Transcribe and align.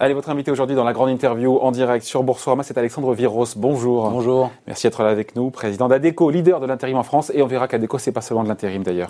Allez, 0.00 0.14
votre 0.14 0.30
invité 0.30 0.52
aujourd'hui 0.52 0.76
dans 0.76 0.84
la 0.84 0.92
grande 0.92 1.10
interview 1.10 1.58
en 1.58 1.72
direct 1.72 2.04
sur 2.04 2.22
Boursorama, 2.22 2.62
c'est 2.62 2.78
Alexandre 2.78 3.12
Viros. 3.14 3.46
Bonjour. 3.56 4.08
Bonjour. 4.10 4.52
Merci 4.68 4.86
d'être 4.86 5.02
là 5.02 5.08
avec 5.08 5.34
nous, 5.34 5.50
président 5.50 5.88
d'ADECO, 5.88 6.30
leader 6.30 6.60
de 6.60 6.66
l'intérim 6.66 6.96
en 6.98 7.02
France. 7.02 7.32
Et 7.34 7.42
on 7.42 7.48
verra 7.48 7.66
qu'ADECO, 7.66 7.98
c'est 7.98 8.12
pas 8.12 8.20
seulement 8.20 8.44
de 8.44 8.48
l'intérim 8.48 8.84
d'ailleurs. 8.84 9.08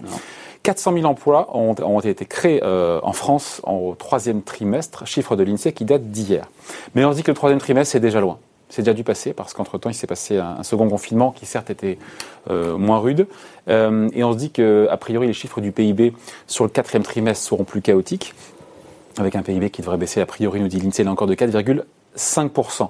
400 0.62 0.94
000 0.94 1.04
emplois 1.04 1.54
ont, 1.54 1.74
ont 1.82 2.00
été 2.00 2.24
créés 2.24 2.60
euh, 2.64 3.00
en 3.02 3.12
France 3.12 3.60
au 3.66 3.96
troisième 3.98 4.40
trimestre, 4.40 5.06
chiffre 5.06 5.36
de 5.36 5.42
l'INSEE 5.42 5.72
qui 5.72 5.84
date 5.84 6.04
d'hier. 6.04 6.48
Mais 6.94 7.04
on 7.04 7.12
se 7.12 7.16
dit 7.16 7.22
que 7.22 7.32
le 7.32 7.36
troisième 7.36 7.60
trimestre, 7.60 7.92
c'est 7.92 8.00
déjà 8.00 8.22
loin. 8.22 8.38
C'est 8.70 8.80
déjà 8.80 8.94
dû 8.94 9.04
passer 9.04 9.34
parce 9.34 9.52
qu'entre-temps, 9.52 9.90
il 9.90 9.94
s'est 9.94 10.06
passé 10.06 10.38
un, 10.38 10.56
un, 10.60 10.62
second 10.62 10.88
confinement 10.88 11.32
qui 11.32 11.44
certes 11.44 11.68
était 11.68 11.98
euh, 12.48 12.78
moins 12.78 12.98
rude. 12.98 13.26
Euh, 13.68 14.08
et 14.14 14.24
on 14.24 14.32
se 14.32 14.38
dit 14.38 14.50
que, 14.52 14.88
a 14.90 14.96
priori, 14.96 15.26
les 15.26 15.34
chiffres 15.34 15.60
du 15.60 15.70
PIB 15.70 16.14
sur 16.46 16.64
le 16.64 16.70
quatrième 16.70 17.02
trimestre 17.02 17.44
seront 17.44 17.64
plus 17.64 17.82
chaotiques 17.82 18.34
avec 19.20 19.36
un 19.36 19.42
PIB 19.42 19.70
qui 19.70 19.82
devrait 19.82 19.96
baisser 19.96 20.20
a 20.20 20.26
priori, 20.26 20.60
nous 20.60 20.68
dit 20.68 20.80
l'INSEE, 20.80 21.04
là 21.04 21.10
encore 21.10 21.26
de 21.26 21.34
4,5%. 21.34 22.88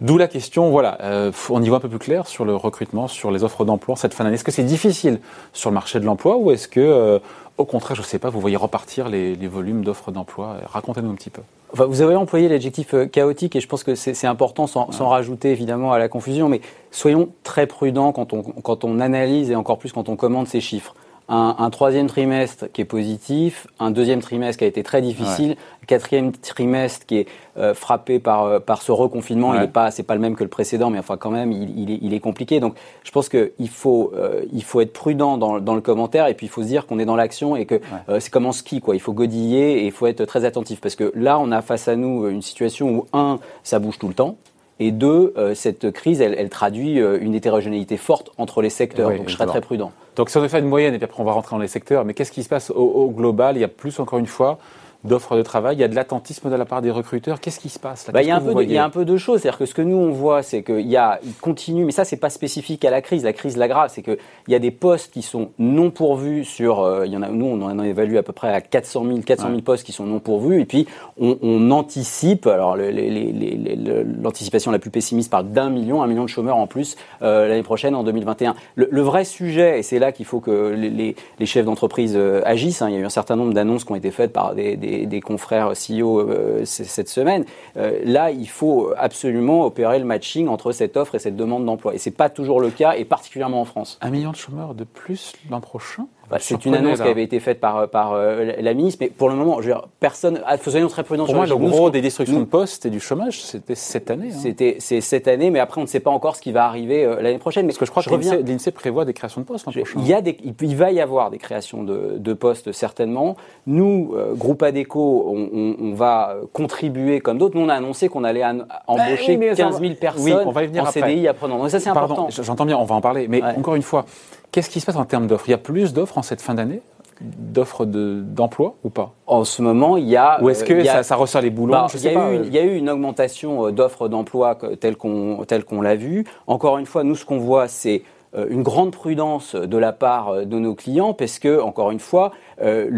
D'où 0.00 0.16
la 0.16 0.28
question, 0.28 0.70
voilà, 0.70 0.98
euh, 1.02 1.32
on 1.50 1.60
y 1.60 1.68
voit 1.68 1.78
un 1.78 1.80
peu 1.80 1.88
plus 1.88 1.98
clair 1.98 2.28
sur 2.28 2.44
le 2.44 2.54
recrutement, 2.54 3.08
sur 3.08 3.32
les 3.32 3.42
offres 3.42 3.64
d'emploi 3.64 3.96
cette 3.96 4.14
fin 4.14 4.22
d'année. 4.22 4.36
Est-ce 4.36 4.44
que 4.44 4.52
c'est 4.52 4.62
difficile 4.62 5.20
sur 5.52 5.70
le 5.70 5.74
marché 5.74 5.98
de 5.98 6.04
l'emploi 6.04 6.36
ou 6.36 6.52
est-ce 6.52 6.68
que, 6.68 6.78
euh, 6.78 7.18
au 7.56 7.64
contraire, 7.64 7.96
je 7.96 8.02
ne 8.02 8.06
sais 8.06 8.20
pas, 8.20 8.30
vous 8.30 8.40
voyez 8.40 8.56
repartir 8.56 9.08
les, 9.08 9.34
les 9.34 9.48
volumes 9.48 9.82
d'offres 9.82 10.12
d'emploi? 10.12 10.58
Racontez-nous 10.66 11.10
un 11.10 11.16
petit 11.16 11.30
peu. 11.30 11.42
Enfin, 11.72 11.86
vous 11.86 12.00
avez 12.00 12.14
employé 12.14 12.48
l'adjectif 12.48 12.94
euh, 12.94 13.06
chaotique 13.06 13.56
et 13.56 13.60
je 13.60 13.66
pense 13.66 13.82
que 13.82 13.96
c'est 13.96 14.26
important 14.26 14.68
sans, 14.68 14.86
ouais. 14.86 14.92
sans, 14.92 15.08
rajouter 15.08 15.50
évidemment 15.50 15.92
à 15.92 15.98
la 15.98 16.08
confusion, 16.08 16.48
mais 16.48 16.60
soyons 16.92 17.30
très 17.42 17.66
prudents 17.66 18.12
quand 18.12 18.32
on, 18.32 18.42
quand 18.42 18.84
on 18.84 19.00
analyse 19.00 19.50
et 19.50 19.56
encore 19.56 19.78
plus 19.78 19.92
quand 19.92 20.08
on 20.08 20.14
commande 20.14 20.46
ces 20.46 20.60
chiffres 20.60 20.94
un, 21.28 21.56
un, 21.58 21.70
troisième 21.70 22.06
trimestre 22.06 22.66
qui 22.72 22.80
est 22.80 22.86
positif, 22.86 23.66
un 23.78 23.90
deuxième 23.90 24.20
trimestre 24.20 24.58
qui 24.58 24.64
a 24.64 24.66
été 24.66 24.82
très 24.82 25.02
difficile, 25.02 25.50
ouais. 25.50 25.56
quatrième 25.86 26.32
trimestre 26.32 27.04
qui 27.04 27.18
est 27.18 27.26
euh, 27.58 27.74
frappé 27.74 28.18
par, 28.18 28.44
euh, 28.44 28.60
par 28.60 28.80
ce 28.80 28.92
reconfinement. 28.92 29.50
Ouais. 29.50 29.56
Il 29.56 29.60
n'est 29.60 29.68
pas, 29.68 29.90
c'est 29.90 30.04
pas 30.04 30.14
le 30.14 30.20
même 30.20 30.36
que 30.36 30.42
le 30.42 30.48
précédent, 30.48 30.88
mais 30.88 30.98
enfin 30.98 31.18
quand 31.18 31.30
même, 31.30 31.52
il, 31.52 31.78
il, 31.78 31.90
est, 31.90 31.98
il 32.00 32.14
est, 32.14 32.20
compliqué. 32.20 32.60
Donc, 32.60 32.76
je 33.04 33.10
pense 33.10 33.28
qu'il 33.28 33.68
faut, 33.68 34.12
euh, 34.16 34.42
il 34.54 34.62
faut 34.64 34.80
être 34.80 34.94
prudent 34.94 35.36
dans, 35.36 35.60
dans, 35.60 35.74
le 35.74 35.82
commentaire 35.82 36.28
et 36.28 36.34
puis 36.34 36.46
il 36.46 36.50
faut 36.50 36.62
se 36.62 36.68
dire 36.68 36.86
qu'on 36.86 36.98
est 36.98 37.04
dans 37.04 37.16
l'action 37.16 37.56
et 37.56 37.66
que 37.66 37.74
ouais. 37.74 37.80
Euh, 38.08 38.20
c'est 38.20 38.30
comme 38.30 38.46
en 38.46 38.52
ski, 38.52 38.80
quoi. 38.80 38.94
Il 38.94 39.00
faut 39.00 39.12
godiller 39.12 39.80
et 39.80 39.84
il 39.84 39.92
faut 39.92 40.06
être 40.06 40.24
très 40.24 40.46
attentif 40.46 40.80
parce 40.80 40.96
que 40.96 41.12
là, 41.14 41.38
on 41.38 41.52
a 41.52 41.60
face 41.60 41.88
à 41.88 41.96
nous 41.96 42.26
une 42.26 42.42
situation 42.42 42.88
où 42.90 43.06
un, 43.12 43.38
ça 43.64 43.78
bouge 43.78 43.98
tout 43.98 44.08
le 44.08 44.14
temps. 44.14 44.36
Et 44.80 44.92
deux, 44.92 45.34
cette 45.54 45.90
crise, 45.90 46.20
elle, 46.20 46.36
elle, 46.38 46.50
traduit 46.50 46.98
une 46.98 47.34
hétérogénéité 47.34 47.96
forte 47.96 48.30
entre 48.38 48.62
les 48.62 48.70
secteurs. 48.70 49.08
Oui, 49.08 49.18
donc, 49.18 49.28
je 49.28 49.34
serais 49.34 49.46
très 49.46 49.60
prudent. 49.60 49.90
Donc, 50.18 50.30
si 50.30 50.36
on 50.36 50.48
fait 50.48 50.58
une 50.58 50.66
moyenne, 50.66 50.94
et 50.94 50.98
puis 50.98 51.04
après, 51.04 51.22
on 51.22 51.24
va 51.24 51.30
rentrer 51.30 51.54
dans 51.54 51.62
les 51.62 51.68
secteurs, 51.68 52.04
mais 52.04 52.12
qu'est-ce 52.12 52.32
qui 52.32 52.42
se 52.42 52.48
passe 52.48 52.70
au 52.70 53.08
global? 53.10 53.56
Il 53.56 53.60
y 53.60 53.64
a 53.64 53.68
plus, 53.68 54.00
encore 54.00 54.18
une 54.18 54.26
fois, 54.26 54.58
d'offres 55.04 55.36
de 55.36 55.42
travail, 55.42 55.76
il 55.76 55.80
y 55.80 55.84
a 55.84 55.88
de 55.88 55.94
l'attentisme 55.94 56.50
de 56.50 56.56
la 56.56 56.64
part 56.64 56.82
des 56.82 56.90
recruteurs. 56.90 57.40
Qu'est-ce 57.40 57.60
qui 57.60 57.68
se 57.68 57.78
passe 57.78 58.06
là? 58.06 58.12
Bah, 58.12 58.22
il, 58.22 58.28
y 58.28 58.30
a 58.30 58.36
un 58.36 58.40
peu 58.40 58.54
de, 58.54 58.62
il 58.62 58.72
y 58.72 58.78
a 58.78 58.84
un 58.84 58.90
peu 58.90 59.04
de 59.04 59.16
choses. 59.16 59.40
C'est-à-dire 59.40 59.58
que 59.58 59.66
ce 59.66 59.74
que 59.74 59.82
nous 59.82 59.96
on 59.96 60.10
voit, 60.10 60.42
c'est 60.42 60.62
qu'il 60.62 60.88
y 60.88 60.96
a, 60.96 61.20
il 61.24 61.34
continue, 61.34 61.84
mais 61.84 61.92
ça 61.92 62.04
c'est 62.04 62.16
pas 62.16 62.30
spécifique 62.30 62.84
à 62.84 62.90
la 62.90 63.00
crise. 63.00 63.22
La 63.22 63.32
crise 63.32 63.56
l'aggrave, 63.56 63.90
c'est 63.94 64.02
qu'il 64.02 64.18
y 64.48 64.54
a 64.54 64.58
des 64.58 64.72
postes 64.72 65.12
qui 65.12 65.22
sont 65.22 65.50
non 65.58 65.90
pourvus 65.90 66.44
sur, 66.44 66.80
euh, 66.80 67.06
il 67.06 67.12
y 67.12 67.16
en 67.16 67.22
a, 67.22 67.28
nous 67.28 67.46
on 67.46 67.62
en 67.62 67.82
évalue 67.82 68.16
à 68.16 68.22
peu 68.22 68.32
près 68.32 68.52
à 68.52 68.60
400 68.60 69.04
000, 69.04 69.18
400 69.20 69.44
000 69.44 69.54
ouais. 69.56 69.62
postes 69.62 69.84
qui 69.84 69.92
sont 69.92 70.04
non 70.04 70.18
pourvus, 70.18 70.60
et 70.60 70.64
puis 70.64 70.88
on, 71.20 71.38
on 71.42 71.70
anticipe. 71.70 72.46
Alors 72.46 72.76
l'anticipation 72.76 74.72
la 74.72 74.78
plus 74.80 74.90
pessimiste 74.90 75.30
parle 75.30 75.50
d'un 75.50 75.70
million, 75.70 76.02
un 76.02 76.06
million 76.08 76.24
de 76.24 76.28
chômeurs 76.28 76.56
en 76.56 76.66
plus 76.66 76.96
euh, 77.22 77.46
l'année 77.46 77.62
prochaine 77.62 77.94
en 77.94 78.02
2021. 78.02 78.56
Le, 78.74 78.88
le 78.90 79.02
vrai 79.02 79.24
sujet, 79.24 79.78
et 79.78 79.82
c'est 79.82 79.98
là 79.98 80.10
qu'il 80.10 80.26
faut 80.26 80.40
que 80.40 80.74
les, 80.74 81.14
les 81.38 81.46
chefs 81.46 81.64
d'entreprise 81.64 82.14
euh, 82.16 82.42
agissent. 82.44 82.82
Hein, 82.82 82.88
il 82.88 82.94
y 82.94 82.96
a 82.96 83.00
eu 83.00 83.04
un 83.04 83.10
certain 83.10 83.36
nombre 83.36 83.52
d'annonces 83.52 83.84
qui 83.84 83.92
ont 83.92 83.96
été 83.96 84.10
faites 84.10 84.32
par 84.32 84.54
des, 84.54 84.76
des 84.76 84.87
des, 84.88 85.06
des, 85.06 85.20
confrères 85.20 85.72
CEO 85.72 86.20
euh, 86.20 86.64
cette 86.64 87.08
semaine. 87.08 87.44
Euh, 87.76 88.00
là, 88.04 88.30
il 88.30 88.48
faut 88.48 88.92
absolument 88.96 89.64
opérer 89.64 89.98
le 89.98 90.04
matching 90.04 90.48
entre 90.48 90.72
cette 90.72 90.96
offre 90.96 91.14
et 91.14 91.18
cette 91.18 91.36
demande 91.36 91.64
d'emploi. 91.64 91.94
Et 91.94 91.98
ce 91.98 92.08
n'est 92.08 92.14
pas 92.14 92.30
toujours 92.30 92.60
le 92.60 92.70
cas, 92.70 92.94
et 92.96 93.04
particulièrement 93.04 93.60
en 93.60 93.64
France. 93.64 93.98
Un 94.00 94.10
million 94.10 94.30
de 94.30 94.36
chômeurs 94.36 94.74
de 94.74 94.84
plus 94.84 95.32
l'an 95.50 95.60
prochain? 95.60 96.06
Bah, 96.30 96.36
c'est 96.40 96.64
une 96.64 96.74
annonce 96.74 96.98
là. 96.98 97.06
qui 97.06 97.10
avait 97.10 97.22
été 97.22 97.40
faite 97.40 97.60
par, 97.60 97.88
par 97.88 98.12
euh, 98.12 98.52
la 98.58 98.74
ministre, 98.74 98.98
mais 99.00 99.08
pour 99.08 99.28
le 99.28 99.34
moment, 99.34 99.60
je 99.60 99.68
veux 99.68 99.74
dire, 99.74 99.88
personne. 100.00 100.40
Ah, 100.46 100.56
soyons 100.58 100.88
très 100.88 101.02
prudents 101.02 101.24
pour 101.24 101.30
sur 101.30 101.36
moi, 101.36 101.46
le 101.46 101.56
gros 101.56 101.90
des 101.90 102.00
destructions 102.00 102.38
nous, 102.38 102.44
de 102.44 102.50
postes 102.50 102.86
et 102.86 102.90
du 102.90 103.00
chômage, 103.00 103.42
c'était 103.42 103.74
cette 103.74 104.10
année. 104.10 104.28
Hein. 104.32 104.38
C'était 104.38 104.76
c'est 104.80 105.00
cette 105.00 105.28
année, 105.28 105.50
mais 105.50 105.58
après, 105.58 105.80
on 105.80 105.84
ne 105.84 105.88
sait 105.88 106.00
pas 106.00 106.10
encore 106.10 106.36
ce 106.36 106.42
qui 106.42 106.52
va 106.52 106.66
arriver 106.66 107.04
euh, 107.04 107.20
l'année 107.22 107.38
prochaine. 107.38 107.66
Mais 107.66 107.72
Parce 107.72 107.78
que 107.78 107.86
je 107.86 107.90
crois 107.90 108.02
je 108.02 108.10
que 108.10 108.50
l'INSEE 108.50 108.72
prévoit 108.72 109.04
des 109.04 109.14
créations 109.14 109.40
de 109.40 109.46
postes 109.46 109.66
l'an 109.66 109.72
prochain. 109.72 109.98
Il, 110.00 110.06
y 110.06 110.14
a 110.14 110.20
des, 110.20 110.36
il 110.42 110.76
va 110.76 110.92
y 110.92 111.00
avoir 111.00 111.30
des 111.30 111.38
créations 111.38 111.82
de, 111.82 112.16
de 112.18 112.32
postes, 112.34 112.72
certainement. 112.72 113.36
Nous, 113.66 114.12
euh, 114.14 114.34
groupe 114.34 114.62
ADECO, 114.62 115.24
on, 115.28 115.48
on, 115.52 115.76
on, 115.80 115.94
va 115.94 116.36
contribuer 116.52 117.20
comme 117.20 117.38
d'autres. 117.38 117.56
Nous, 117.56 117.64
on 117.64 117.68
a 117.68 117.74
annoncé 117.74 118.08
qu'on 118.08 118.24
allait 118.24 118.44
an 118.44 118.60
embaucher 118.86 119.36
bah, 119.36 119.46
oui, 119.50 119.56
15 119.56 119.80
000 119.80 119.94
personnes 119.94 120.24
oui, 120.24 120.32
on 120.44 120.50
va 120.50 120.64
y 120.64 120.66
venir 120.66 120.82
en 120.82 120.86
après. 120.86 121.00
CDI 121.00 121.28
apprenants. 121.28 121.58
Donc 121.58 121.70
ça, 121.70 121.80
c'est 121.80 121.90
important. 121.90 122.28
J'entends 122.30 122.66
bien, 122.66 122.76
on 122.76 122.84
va 122.84 122.94
en 122.94 123.00
parler. 123.00 123.28
Mais 123.28 123.42
ouais. 123.42 123.54
encore 123.56 123.74
une 123.74 123.82
fois, 123.82 124.04
qu'est-ce 124.52 124.70
qui 124.70 124.80
se 124.80 124.86
passe 124.86 124.96
en 124.96 125.04
termes 125.04 125.26
d'offres? 125.26 125.48
Il 125.48 125.52
y 125.52 125.54
a 125.54 125.58
plus 125.58 125.92
d'offres 125.92 126.18
en 126.18 126.22
cette 126.22 126.40
fin 126.40 126.54
d'année 126.54 126.80
d'offres 127.20 127.84
d'emploi 127.84 128.76
de, 128.82 128.86
ou 128.86 128.90
pas? 128.90 129.12
En 129.26 129.42
ce 129.42 129.60
moment, 129.60 129.96
il 129.96 130.08
y 130.08 130.16
a. 130.16 130.40
Ou 130.40 130.50
est-ce 130.50 130.62
que 130.62 130.80
a, 130.82 130.84
ça, 130.84 131.02
ça, 131.02 131.16
ressort 131.16 131.42
les 131.42 131.50
boulons? 131.50 131.72
Bah, 131.72 131.88
Il 131.92 132.00
y, 132.00 132.16
euh. 132.16 132.44
y, 132.44 132.58
a 132.58 132.62
eu 132.62 132.76
une 132.76 132.88
augmentation 132.88 133.72
d'offres 133.72 134.08
d'emploi 134.08 134.56
telle 134.80 134.96
qu'on 134.96 135.80
l'a 135.82 135.96
vu. 135.96 136.24
Encore 136.46 136.78
une 136.78 136.86
fois, 136.86 137.02
nous, 137.02 137.16
ce 137.16 137.24
qu'on 137.24 137.38
voit, 137.38 137.66
c'est 137.66 137.96
euh, 137.96 138.17
une 138.34 138.62
grande 138.62 138.92
prudence 138.92 139.54
de 139.54 139.76
la 139.78 139.92
part 139.92 140.28
euh, 140.28 140.44
de 140.44 140.58
nos 140.58 140.74
clients 140.74 141.14
parce 141.14 141.38
que, 141.38 141.60
encore 141.60 141.90
une 141.90 142.00
fois, 142.00 142.32
euh, 142.60 142.88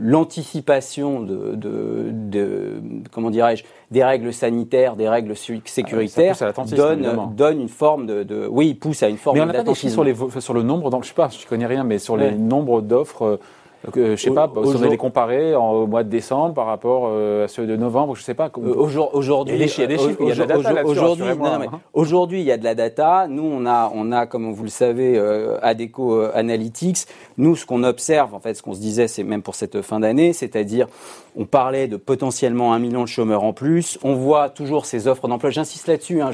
l'anticipation 0.00 1.20
le, 1.20 1.26
le, 1.26 1.56
de, 1.56 1.56
de, 1.56 2.10
de, 2.12 2.82
comment 3.10 3.30
dirais-je, 3.30 3.64
des 3.90 4.04
règles 4.04 4.32
sanitaires, 4.32 4.96
des 4.96 5.08
règles 5.08 5.34
sécuritaires 5.64 6.36
ah, 6.40 6.52
donne, 6.64 7.34
donne 7.34 7.60
une 7.60 7.68
forme 7.68 8.06
de, 8.06 8.22
de, 8.22 8.46
oui, 8.46 8.74
pousse 8.74 9.02
à 9.02 9.08
une 9.08 9.16
forme 9.16 9.36
Mais 9.36 9.42
on 9.42 9.46
n'a 9.46 9.52
pas 9.54 9.62
des 9.64 9.74
chiffres 9.74 9.92
sur, 9.92 10.04
les, 10.04 10.14
sur 10.38 10.54
le 10.54 10.62
nombre, 10.62 10.90
donc 10.90 11.04
je 11.04 11.08
sais 11.08 11.14
pas, 11.14 11.28
je 11.28 11.46
connais 11.46 11.66
rien, 11.66 11.82
mais 11.84 11.98
sur 11.98 12.14
ouais. 12.14 12.30
les 12.30 12.36
nombres 12.36 12.82
d'offres 12.82 13.40
euh, 13.96 14.16
je 14.16 14.22
sais 14.22 14.30
pas, 14.30 14.50
si 14.64 14.76
on 14.76 14.88
les 14.88 14.96
comparer 14.98 15.54
en, 15.54 15.72
au 15.72 15.86
mois 15.86 16.04
de 16.04 16.10
décembre 16.10 16.54
par 16.54 16.66
rapport 16.66 17.04
euh, 17.06 17.44
à 17.44 17.48
ceux 17.48 17.66
de 17.66 17.76
novembre, 17.76 18.14
je 18.14 18.22
sais 18.22 18.34
pas. 18.34 18.50
Aujourd'hui, 18.54 19.54
il, 19.54 19.60
y 19.60 19.82
a 19.82 19.86
des 19.86 19.96
chiffres, 19.96 20.16
il 20.20 20.28
y 20.28 20.32
a 20.32 20.34
de 20.34 20.40
la 20.40 20.46
data 20.46 20.84
Aujourd'hui, 20.84 21.24
hein. 21.24 21.80
aujourd'hui, 21.94 22.40
il 22.40 22.46
y 22.46 22.52
a 22.52 22.58
de 22.58 22.64
la 22.64 22.74
data. 22.74 23.26
Nous, 23.28 23.42
on 23.42 23.64
a, 23.64 23.90
on 23.94 24.12
a, 24.12 24.26
comme 24.26 24.52
vous 24.52 24.64
le 24.64 24.68
savez, 24.68 25.16
euh, 25.16 25.56
Adeco 25.62 26.14
euh, 26.14 26.30
Analytics. 26.34 27.06
Nous, 27.38 27.56
ce 27.56 27.64
qu'on 27.64 27.82
observe, 27.82 28.34
en 28.34 28.40
fait, 28.40 28.54
ce 28.54 28.62
qu'on 28.62 28.74
se 28.74 28.80
disait, 28.80 29.08
c'est 29.08 29.24
même 29.24 29.42
pour 29.42 29.54
cette 29.54 29.80
fin 29.80 30.00
d'année, 30.00 30.34
c'est-à-dire, 30.34 30.86
on 31.34 31.46
parlait 31.46 31.88
de 31.88 31.96
potentiellement 31.96 32.74
un 32.74 32.78
million 32.78 33.02
de 33.02 33.08
chômeurs 33.08 33.44
en 33.44 33.54
plus. 33.54 33.98
On 34.02 34.14
voit 34.14 34.50
toujours 34.50 34.84
ces 34.84 35.08
offres 35.08 35.26
d'emploi. 35.26 35.50
J'insiste 35.50 35.86
là-dessus. 35.86 36.20
Hein, 36.20 36.32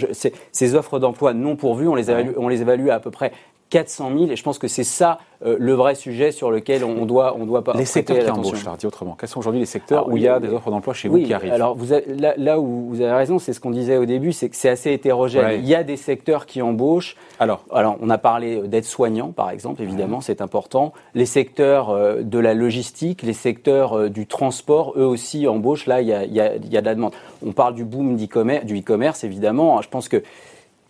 ces 0.51 0.75
offres 0.75 0.99
d'emploi 0.99 1.33
non 1.33 1.55
pourvues, 1.55 1.87
on 1.87 1.95
les 1.95 2.11
évalue, 2.11 2.33
on 2.39 2.49
les 2.49 2.63
évalue 2.63 2.89
à, 2.89 2.95
à 2.95 3.01
peu 3.01 3.11
près 3.11 3.33
400 3.71 4.11
000 4.17 4.31
et 4.31 4.37
je 4.37 4.43
pense 4.43 4.59
que 4.59 4.69
c'est 4.69 4.85
ça 4.85 5.19
euh, 5.45 5.57
le 5.59 5.73
vrai 5.75 5.95
sujet 5.95 6.31
sur 6.31 6.51
lequel 6.51 6.85
on 6.85 7.05
doit 7.05 7.37
on 7.39 7.45
doit 7.45 7.63
pas 7.63 7.75
les 7.75 7.85
secteurs 7.85 8.25
qui 8.25 8.31
embauchent 8.31 8.65
là 8.65 8.77
dit 8.79 8.87
autrement. 8.87 9.17
Quels 9.19 9.29
sont 9.29 9.41
aujourd'hui 9.41 9.61
les 9.61 9.67
secteurs 9.67 10.05
alors, 10.05 10.13
où 10.13 10.17
il 10.17 10.23
y 10.23 10.29
a 10.29 10.39
des 10.39 10.49
offres 10.49 10.71
d'emploi 10.71 10.95
chez 10.95 11.09
oui, 11.09 11.23
vous 11.23 11.27
qui 11.27 11.35
arrivent 11.35 11.53
alors 11.53 11.75
vous 11.75 11.93
avez, 11.93 12.15
là, 12.15 12.35
là, 12.37 12.61
où 12.61 12.89
vous 12.89 13.01
avez 13.01 13.13
raison 13.13 13.39
c'est 13.39 13.53
ce 13.53 13.61
qu'on 13.61 13.71
disait 13.71 13.97
au 13.97 14.07
début 14.07 14.33
c'est 14.33 14.49
que 14.49 14.57
c'est 14.57 14.69
assez 14.69 14.93
hétérogène. 14.93 15.45
Ouais. 15.45 15.59
il 15.59 15.67
y 15.67 15.75
a 15.75 15.83
des 15.83 15.97
secteurs 15.97 16.47
qui 16.47 16.63
embauchent. 16.63 17.17
Alors 17.41 17.65
alors 17.73 17.97
on 18.01 18.09
a 18.09 18.19
parlé 18.19 18.63
d'aide 18.69 18.85
soignants 18.85 19.33
par 19.33 19.51
exemple 19.51 19.83
évidemment 19.83 20.19
ouais. 20.19 20.25
c'est 20.25 20.41
important. 20.41 20.93
Les 21.15 21.27
secteurs 21.27 21.91
euh, 21.91 22.23
de 22.23 22.39
la 22.39 22.55
logistique 22.55 23.23
les 23.23 23.33
secteurs 23.33 23.99
euh, 23.99 24.09
du 24.09 24.27
transport 24.27 24.95
eux 24.97 25.05
aussi 25.05 25.49
embauchent. 25.49 25.87
Là 25.87 26.01
il 26.01 26.09
y 26.09 26.13
a, 26.13 26.25
il 26.25 26.33
y 26.33 26.41
a, 26.41 26.55
il 26.55 26.73
y 26.73 26.77
a 26.77 26.81
de 26.81 26.87
la 26.87 26.95
demande. 26.95 27.13
On 27.45 27.53
parle 27.53 27.75
du 27.75 27.85
boom 27.85 28.17
du 28.17 28.27
e-commerce 28.27 29.25
évidemment. 29.25 29.83
Je 29.83 29.89
pense 29.89 30.09
que 30.09 30.23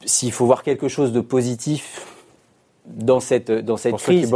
s'il 0.04 0.30
faut 0.30 0.46
voir 0.46 0.62
quelque 0.62 0.88
chose 0.88 1.12
de 1.12 1.20
positif 1.20 2.15
dans 2.86 3.20
cette, 3.20 3.50
dans 3.50 3.76
cette 3.76 3.92
Pour 3.92 4.00
crise, 4.00 4.32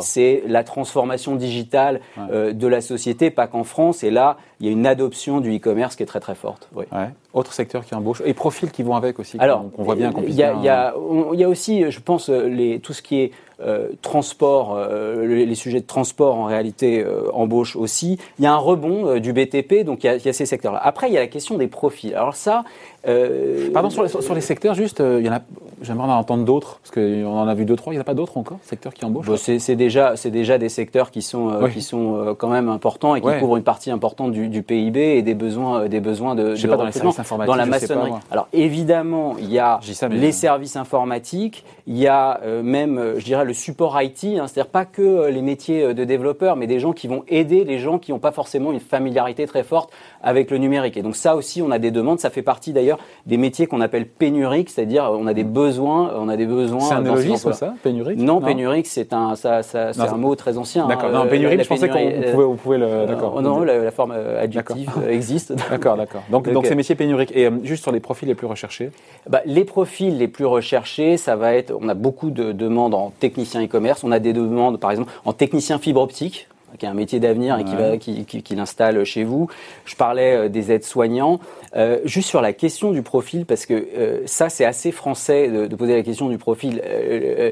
c'est 0.00 0.42
la 0.46 0.64
transformation 0.64 1.36
digitale 1.36 2.00
ouais. 2.16 2.24
euh, 2.30 2.52
de 2.52 2.66
la 2.66 2.80
société, 2.80 3.30
pas 3.30 3.46
qu'en 3.46 3.64
France. 3.64 4.04
Et 4.04 4.10
là, 4.10 4.36
il 4.60 4.66
y 4.66 4.68
a 4.68 4.72
une 4.72 4.86
adoption 4.86 5.40
du 5.40 5.56
e-commerce 5.56 5.96
qui 5.96 6.02
est 6.02 6.06
très 6.06 6.20
très 6.20 6.34
forte. 6.34 6.68
Oui. 6.74 6.84
Ouais. 6.92 7.08
Autre 7.34 7.52
secteur 7.52 7.84
qui 7.84 7.94
embauche 7.94 8.22
et 8.26 8.34
profils 8.34 8.70
qui 8.70 8.82
vont 8.82 8.94
avec 8.94 9.18
aussi. 9.18 9.38
Alors, 9.38 9.64
on 9.78 9.84
voit 9.84 9.94
bien 9.94 10.12
qu'on 10.12 10.22
Il 10.22 10.34
y, 10.34 10.42
a, 10.42 10.54
y, 10.54 10.68
a, 10.68 10.94
y 11.32 11.44
a 11.44 11.48
aussi, 11.48 11.90
je 11.90 12.00
pense, 12.00 12.28
les, 12.28 12.78
tout 12.78 12.92
ce 12.92 13.00
qui 13.00 13.20
est 13.20 13.32
euh, 13.64 13.88
transport, 14.02 14.74
euh, 14.76 15.26
les, 15.26 15.46
les, 15.46 15.54
sujets 15.54 15.80
de 15.80 15.86
transport 15.86 16.36
en 16.36 16.44
réalité 16.44 17.02
euh, 17.02 17.30
embauchent 17.32 17.76
aussi. 17.76 18.18
Il 18.38 18.44
y 18.44 18.46
a 18.46 18.52
un 18.52 18.56
rebond 18.56 19.06
euh, 19.06 19.20
du 19.20 19.32
BTP, 19.32 19.84
donc 19.84 20.02
il 20.04 20.06
y 20.06 20.10
a, 20.10 20.16
il 20.16 20.24
y 20.24 20.28
a 20.28 20.32
ces 20.32 20.46
secteurs-là. 20.46 20.80
Après, 20.82 21.08
il 21.08 21.12
y 21.12 21.16
a 21.16 21.20
la 21.20 21.26
question 21.28 21.56
des 21.58 21.68
profils. 21.68 22.14
Alors 22.14 22.34
ça. 22.34 22.64
Euh, 23.06 23.70
Pardon, 23.72 23.90
sur 23.90 24.02
les, 24.02 24.08
sur 24.08 24.34
les, 24.34 24.40
secteurs, 24.40 24.74
juste, 24.74 25.00
il 25.00 25.24
y 25.24 25.28
en 25.28 25.32
a. 25.32 25.40
J'aimerais 25.82 26.06
en 26.06 26.18
entendre 26.18 26.44
d'autres, 26.44 26.78
parce 26.80 26.92
qu'on 26.92 27.26
en 27.26 27.48
a 27.48 27.54
vu 27.54 27.64
deux, 27.64 27.74
trois. 27.74 27.92
Il 27.92 27.96
n'y 27.96 27.98
en 27.98 28.02
a 28.02 28.04
pas 28.04 28.14
d'autres 28.14 28.38
encore, 28.38 28.58
secteurs 28.62 28.94
qui 28.94 29.04
embauchent 29.04 29.26
bon, 29.26 29.36
C'est 29.36 29.74
déjà, 29.74 30.14
déjà 30.24 30.58
des 30.58 30.68
secteurs 30.68 31.10
qui 31.10 31.22
sont, 31.22 31.58
oui. 31.60 31.72
qui 31.72 31.82
sont 31.82 32.36
quand 32.38 32.48
même 32.48 32.68
importants 32.68 33.16
et 33.16 33.20
qui 33.20 33.26
ouais. 33.26 33.40
couvrent 33.40 33.56
une 33.56 33.64
partie 33.64 33.90
importante 33.90 34.30
du, 34.30 34.48
du, 34.48 34.62
PIB 34.62 35.16
et 35.16 35.22
des 35.22 35.34
besoins, 35.34 35.88
des 35.88 35.98
besoins 35.98 36.36
de, 36.36 36.54
de 36.54 36.66
pas, 36.68 36.76
dans, 36.76 36.84
les 36.84 36.92
services 36.92 37.18
dans 37.46 37.54
la 37.54 37.66
maçonnerie. 37.66 38.12
Alors 38.30 38.48
évidemment, 38.52 39.36
il 39.38 39.52
y 39.52 39.58
a 39.58 39.80
ça, 39.82 40.08
les 40.08 40.32
services 40.32 40.76
informatiques, 40.76 41.64
il 41.86 41.98
y 41.98 42.06
a 42.06 42.40
euh, 42.44 42.62
même, 42.62 43.14
je 43.16 43.24
dirais, 43.24 43.44
le 43.44 43.54
support 43.54 44.00
IT, 44.00 44.24
hein, 44.24 44.46
c'est-à-dire 44.46 44.70
pas 44.70 44.84
que 44.84 45.02
euh, 45.02 45.30
les 45.30 45.42
métiers 45.42 45.94
de 45.94 46.04
développeurs, 46.04 46.56
mais 46.56 46.66
des 46.66 46.78
gens 46.78 46.92
qui 46.92 47.08
vont 47.08 47.24
aider 47.28 47.64
les 47.64 47.78
gens 47.78 47.98
qui 47.98 48.12
n'ont 48.12 48.18
pas 48.18 48.32
forcément 48.32 48.72
une 48.72 48.80
familiarité 48.80 49.46
très 49.46 49.62
forte 49.62 49.90
avec 50.22 50.50
le 50.50 50.58
numérique. 50.58 50.96
Et 50.96 51.02
donc 51.02 51.16
ça 51.16 51.36
aussi, 51.36 51.62
on 51.62 51.70
a 51.70 51.78
des 51.78 51.90
demandes. 51.90 52.20
Ça 52.20 52.30
fait 52.30 52.42
partie 52.42 52.72
d'ailleurs 52.72 52.98
des 53.26 53.36
métiers 53.36 53.66
qu'on 53.66 53.80
appelle 53.80 54.06
pénuriques, 54.06 54.70
c'est-à-dire 54.70 55.10
on 55.10 55.26
a 55.26 55.34
des 55.34 55.44
besoins, 55.44 56.12
on 56.16 56.28
a 56.28 56.36
des 56.36 56.46
besoins. 56.46 56.80
C'est 56.80 56.94
un 56.94 57.02
néologisme 57.02 57.52
ça, 57.52 57.74
pénurique 57.82 58.18
Non, 58.18 58.40
pénurique, 58.40 58.86
c'est 58.86 59.12
un, 59.12 59.34
ça, 59.36 59.62
un 59.74 60.16
mot 60.16 60.34
très 60.34 60.58
ancien. 60.58 60.86
D'accord. 60.86 61.10
non, 61.10 61.26
pénurique, 61.26 61.62
je 61.62 61.68
pensais 61.68 61.88
qu'on 61.88 62.32
pouvait, 62.32 62.44
vous 62.44 62.54
pouvez 62.54 62.78
le. 62.78 63.06
D'accord. 63.06 63.40
non, 63.42 63.60
la, 63.60 63.90
forme 63.90 64.12
adjective 64.12 64.90
existe. 65.08 65.52
D'accord, 65.70 65.96
d'accord. 65.96 66.22
Donc, 66.30 66.50
donc, 66.50 66.66
ces 66.66 66.74
métiers 66.74 66.94
pénuriques. 66.94 67.11
Et 67.34 67.48
juste 67.62 67.82
sur 67.82 67.92
les 67.92 68.00
profils 68.00 68.28
les 68.28 68.34
plus 68.34 68.46
recherchés. 68.46 68.90
Bah, 69.28 69.42
Les 69.46 69.64
profils 69.64 70.16
les 70.16 70.28
plus 70.28 70.46
recherchés, 70.46 71.16
ça 71.16 71.36
va 71.36 71.54
être, 71.54 71.72
on 71.78 71.88
a 71.88 71.94
beaucoup 71.94 72.30
de 72.30 72.52
demandes 72.52 72.94
en 72.94 73.10
technicien 73.10 73.62
e-commerce, 73.64 74.04
on 74.04 74.12
a 74.12 74.18
des 74.18 74.32
demandes 74.32 74.78
par 74.78 74.90
exemple 74.90 75.12
en 75.24 75.32
technicien 75.32 75.78
fibre 75.78 76.00
optique, 76.00 76.48
qui 76.78 76.86
est 76.86 76.88
un 76.88 76.94
métier 76.94 77.20
d'avenir 77.20 77.58
et 77.58 77.64
qui, 77.64 77.74
va, 77.74 77.96
qui, 77.96 78.24
qui, 78.24 78.54
l'installe 78.54 79.04
chez 79.04 79.24
vous. 79.24 79.48
Je 79.84 79.96
parlais 79.96 80.36
euh, 80.36 80.48
des 80.48 80.72
aides-soignants. 80.72 81.40
Euh, 81.74 82.00
juste 82.04 82.28
sur 82.28 82.42
la 82.42 82.52
question 82.52 82.92
du 82.92 83.00
profil, 83.02 83.46
parce 83.46 83.64
que 83.64 83.72
euh, 83.72 84.20
ça, 84.26 84.50
c'est 84.50 84.66
assez 84.66 84.92
français 84.92 85.48
de, 85.48 85.66
de, 85.66 85.76
poser 85.76 85.94
la 85.94 86.02
question 86.02 86.28
du 86.28 86.36
profil, 86.36 86.82
euh, 86.84 87.50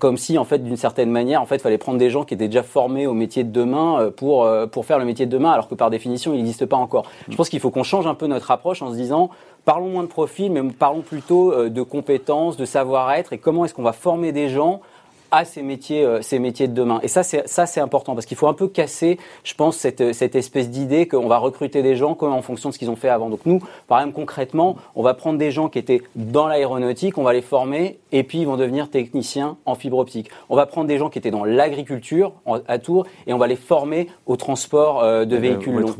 comme 0.00 0.16
si, 0.16 0.36
en 0.36 0.44
fait, 0.44 0.58
d'une 0.58 0.76
certaine 0.76 1.10
manière, 1.10 1.40
en 1.40 1.46
fait, 1.46 1.56
il 1.56 1.60
fallait 1.60 1.78
prendre 1.78 1.98
des 1.98 2.10
gens 2.10 2.24
qui 2.24 2.34
étaient 2.34 2.48
déjà 2.48 2.64
formés 2.64 3.06
au 3.06 3.14
métier 3.14 3.44
de 3.44 3.52
demain 3.52 4.10
pour, 4.16 4.48
pour 4.70 4.84
faire 4.84 4.98
le 4.98 5.04
métier 5.04 5.26
de 5.26 5.30
demain, 5.30 5.52
alors 5.52 5.68
que 5.68 5.76
par 5.76 5.90
définition, 5.90 6.32
il 6.32 6.38
n'existe 6.38 6.66
pas 6.66 6.76
encore. 6.76 7.04
Je 7.28 7.36
pense 7.36 7.48
qu'il 7.48 7.60
faut 7.60 7.70
qu'on 7.70 7.84
change 7.84 8.06
un 8.06 8.14
peu 8.14 8.26
notre 8.26 8.50
approche 8.50 8.82
en 8.82 8.90
se 8.90 8.96
disant, 8.96 9.30
parlons 9.64 9.88
moins 9.88 10.02
de 10.02 10.08
profil, 10.08 10.50
mais 10.50 10.62
parlons 10.72 11.02
plutôt 11.02 11.68
de 11.68 11.82
compétences, 11.82 12.56
de 12.56 12.64
savoir-être 12.64 13.32
et 13.32 13.38
comment 13.38 13.64
est-ce 13.64 13.74
qu'on 13.74 13.82
va 13.82 13.92
former 13.92 14.32
des 14.32 14.48
gens 14.48 14.80
à 15.32 15.46
ces 15.46 15.62
métiers, 15.62 16.04
euh, 16.04 16.22
ces 16.22 16.38
métiers 16.38 16.68
de 16.68 16.74
demain. 16.74 17.00
Et 17.02 17.08
ça, 17.08 17.22
c'est 17.22 17.48
ça, 17.48 17.66
c'est 17.66 17.80
important 17.80 18.14
parce 18.14 18.26
qu'il 18.26 18.36
faut 18.36 18.46
un 18.46 18.52
peu 18.52 18.68
casser, 18.68 19.18
je 19.42 19.54
pense, 19.54 19.78
cette, 19.78 20.12
cette 20.12 20.36
espèce 20.36 20.70
d'idée 20.70 21.08
qu'on 21.08 21.26
va 21.26 21.38
recruter 21.38 21.82
des 21.82 21.96
gens 21.96 22.16
en 22.20 22.42
fonction 22.42 22.68
de 22.68 22.74
ce 22.74 22.78
qu'ils 22.78 22.90
ont 22.90 22.96
fait 22.96 23.08
avant. 23.08 23.30
Donc 23.30 23.40
nous, 23.46 23.60
par 23.88 23.98
exemple, 23.98 24.14
concrètement, 24.14 24.76
on 24.94 25.02
va 25.02 25.14
prendre 25.14 25.38
des 25.38 25.50
gens 25.50 25.68
qui 25.68 25.78
étaient 25.78 26.02
dans 26.14 26.46
l'aéronautique, 26.46 27.16
on 27.18 27.22
va 27.22 27.32
les 27.32 27.42
former 27.42 27.98
et 28.12 28.22
puis 28.22 28.40
ils 28.40 28.46
vont 28.46 28.58
devenir 28.58 28.90
techniciens 28.90 29.56
en 29.64 29.74
fibre 29.74 29.98
optique. 29.98 30.30
On 30.50 30.56
va 30.56 30.66
prendre 30.66 30.86
des 30.86 30.98
gens 30.98 31.08
qui 31.08 31.18
étaient 31.18 31.30
dans 31.30 31.44
l'agriculture 31.44 32.34
à 32.68 32.78
Tours 32.78 33.06
et 33.26 33.32
on 33.32 33.38
va 33.38 33.46
les 33.46 33.56
former 33.56 34.08
au 34.26 34.36
transport 34.36 35.02
euh, 35.02 35.24
de 35.24 35.36
véhicules 35.36 35.74
longs. 35.74 35.96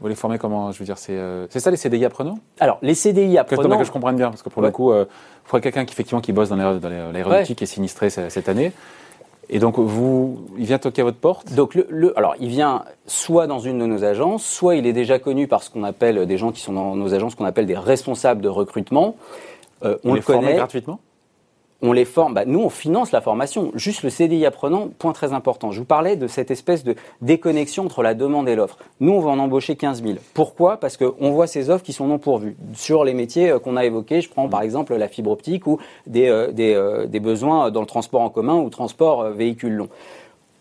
Vous 0.00 0.08
les 0.08 0.14
formez 0.14 0.38
comment 0.38 0.70
Je 0.70 0.78
veux 0.78 0.84
dire, 0.84 0.98
c'est 0.98 1.18
c'est 1.50 1.60
ça 1.60 1.70
les 1.70 1.76
CDI 1.76 2.04
apprenants? 2.04 2.38
Alors 2.60 2.78
les 2.82 2.94
CDI 2.94 3.38
apprenants. 3.38 3.76
Que, 3.76 3.78
que 3.78 3.84
je 3.84 3.92
comprenne 3.92 4.16
bien 4.16 4.30
parce 4.30 4.42
que 4.42 4.48
pour 4.48 4.62
le 4.62 4.70
coup. 4.70 4.92
Euh, 4.92 5.06
il 5.44 5.48
faudrait 5.48 5.60
quelqu'un 5.60 5.84
qui, 5.84 5.92
effectivement, 5.92 6.20
qui 6.20 6.32
bosse 6.32 6.48
dans 6.48 6.56
l'aéronautique 6.56 7.62
et 7.62 7.64
est 7.64 7.66
sinistré 7.66 8.10
cette 8.10 8.48
Et 9.48 9.58
donc, 9.58 9.78
vous, 9.78 10.40
il 10.56 10.64
vient 10.64 10.78
toquer 10.78 11.02
à 11.02 11.04
votre 11.04 11.18
porte? 11.18 11.52
Donc, 11.52 11.74
le, 11.74 12.16
alors, 12.16 12.34
il 12.40 12.48
vient 12.48 12.84
soit 13.06 13.46
dans 13.46 13.58
une 13.58 13.78
de 13.78 13.86
nos 13.86 14.02
agences, 14.02 14.44
soit 14.44 14.76
il 14.76 14.86
est 14.86 14.94
déjà 14.94 15.18
connu 15.18 15.46
par 15.46 15.62
ce 15.62 15.68
qu'on 15.68 15.84
appelle 15.84 16.26
des 16.26 16.38
gens 16.38 16.52
qui 16.52 16.60
sont 16.62 16.72
dans 16.72 16.96
nos 16.96 17.12
agences, 17.12 17.34
qu'on 17.34 17.44
appelle 17.44 17.66
des 17.66 17.76
responsables 17.76 18.40
de 18.40 18.48
recrutement. 18.48 19.16
Euh, 19.84 19.98
on, 20.04 20.14
le 20.14 20.20
connaît. 20.20 20.54
gratuitement? 20.54 21.00
On 21.82 21.92
les 21.92 22.04
forme. 22.04 22.34
Bah, 22.34 22.44
nous, 22.46 22.60
on 22.60 22.70
finance 22.70 23.12
la 23.12 23.20
formation. 23.20 23.72
Juste 23.74 24.04
le 24.04 24.10
CDI 24.10 24.46
apprenant, 24.46 24.88
point 24.98 25.12
très 25.12 25.32
important. 25.32 25.72
Je 25.72 25.80
vous 25.80 25.84
parlais 25.84 26.16
de 26.16 26.28
cette 26.28 26.50
espèce 26.50 26.84
de 26.84 26.94
déconnexion 27.20 27.84
entre 27.84 28.02
la 28.02 28.14
demande 28.14 28.48
et 28.48 28.54
l'offre. 28.54 28.78
Nous, 29.00 29.12
on 29.12 29.20
va 29.20 29.30
en 29.30 29.38
embaucher 29.38 29.76
15 29.76 30.02
000. 30.02 30.14
Pourquoi? 30.32 30.78
Parce 30.78 30.96
qu'on 30.96 31.30
voit 31.32 31.48
ces 31.48 31.70
offres 31.70 31.84
qui 31.84 31.92
sont 31.92 32.06
non 32.06 32.18
pourvues. 32.18 32.56
Sur 32.74 33.04
les 33.04 33.14
métiers 33.14 33.50
euh, 33.50 33.58
qu'on 33.58 33.76
a 33.76 33.84
évoqués, 33.84 34.20
je 34.20 34.30
prends 34.30 34.48
par 34.48 34.62
exemple 34.62 34.94
la 34.94 35.08
fibre 35.08 35.30
optique 35.30 35.66
ou 35.66 35.78
des, 36.06 36.28
euh, 36.28 36.52
euh, 36.58 37.06
des, 37.06 37.20
besoins 37.20 37.70
dans 37.70 37.80
le 37.80 37.86
transport 37.86 38.20
en 38.20 38.30
commun 38.30 38.54
ou 38.54 38.70
transport 38.70 39.30
véhicule 39.30 39.74
long 39.74 39.88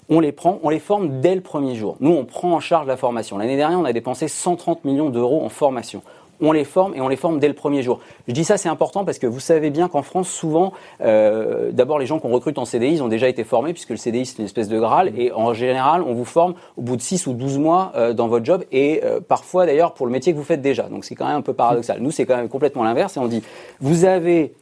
on 0.10 0.20
les 0.20 0.34
prend, 0.34 0.60
on 0.62 0.70
les 0.70 0.80
forme 0.80 1.22
dès 1.22 1.36
le 1.36 1.42
premier 1.42 1.74
jour. 1.74 1.96
Nous, 2.02 2.12
on 2.12 2.26
prend 2.26 2.52
en 2.52 2.60
charge 2.60 2.86
la 2.86 2.98
formation. 2.98 3.38
L'année 3.38 3.56
dernière, 3.56 3.80
on 3.80 3.86
a 3.86 3.94
dépensé 3.94 4.28
130 4.28 4.84
millions 4.84 5.10
d'euros 5.10 5.42
en 5.42 5.48
formation 5.48 6.02
on 6.42 6.52
les 6.52 6.64
forme 6.64 6.96
et 6.96 7.02
on 7.02 7.08
les 7.08 7.16
forme 7.16 7.40
dès 7.40 7.48
le 7.48 7.54
premier 7.54 7.84
jour. 7.84 8.00
Je 8.28 8.34
dis 8.34 8.44
ça, 8.44 8.58
c'est 8.58 8.70
important 8.70 9.06
parce 9.06 9.20
que 9.20 9.28
vous 9.28 9.40
savez 9.40 9.70
bien 9.70 9.88
qu'en 9.88 10.02
France, 10.02 10.30
souvent, 10.30 10.74
euh, 11.02 11.72
d'abord 11.72 12.00
les 12.00 12.06
gens 12.06 12.20
qu'on 12.20 12.32
recrute 12.32 12.58
en 12.58 12.66
CDI, 12.66 12.94
ils 12.94 13.04
ont 13.04 13.08
déjà 13.08 13.30
été 13.30 13.44
formés 13.44 13.74
puisque 13.74 13.92
le 13.92 13.98
CDI 13.98 14.26
c'est 14.26 14.40
une 14.40 14.46
espèce 14.46 14.68
de 14.68 14.80
Graal 14.80 15.12
et 15.18 15.32
en 15.32 15.54
général, 15.54 16.02
on 16.02 16.14
vous 16.14 16.26
forme 16.26 16.56
au 16.78 16.82
bout 16.82 16.96
de 16.96 17.02
6 17.02 17.28
ou 17.28 17.34
12 17.34 17.60
mois 17.60 17.92
euh, 17.96 18.14
dans 18.14 18.28
votre 18.28 18.46
job 18.46 18.64
et 18.72 19.02
euh, 19.04 19.20
parfois 19.20 19.66
d'ailleurs 19.66 19.94
pour 19.94 20.06
le 20.06 20.12
métier 20.12 20.34
que 20.34 20.38
vous 20.38 20.44
faites 20.44 20.62
déjà. 20.62 20.84
Donc 20.84 21.06
c'est 21.06 21.16
quand 21.16 21.28
même 21.28 21.38
un 21.38 21.42
peu 21.42 21.54
paradoxal. 21.54 22.00
Nous, 22.02 22.12
c'est 22.12 22.26
quand 22.26 22.38
même 22.38 22.50
complètement 22.50 22.84
l'inverse 22.84 23.18
et 23.18 23.20
on 23.20 23.28
dit, 23.28 23.44
vous 23.80 24.06
avez 24.06 24.54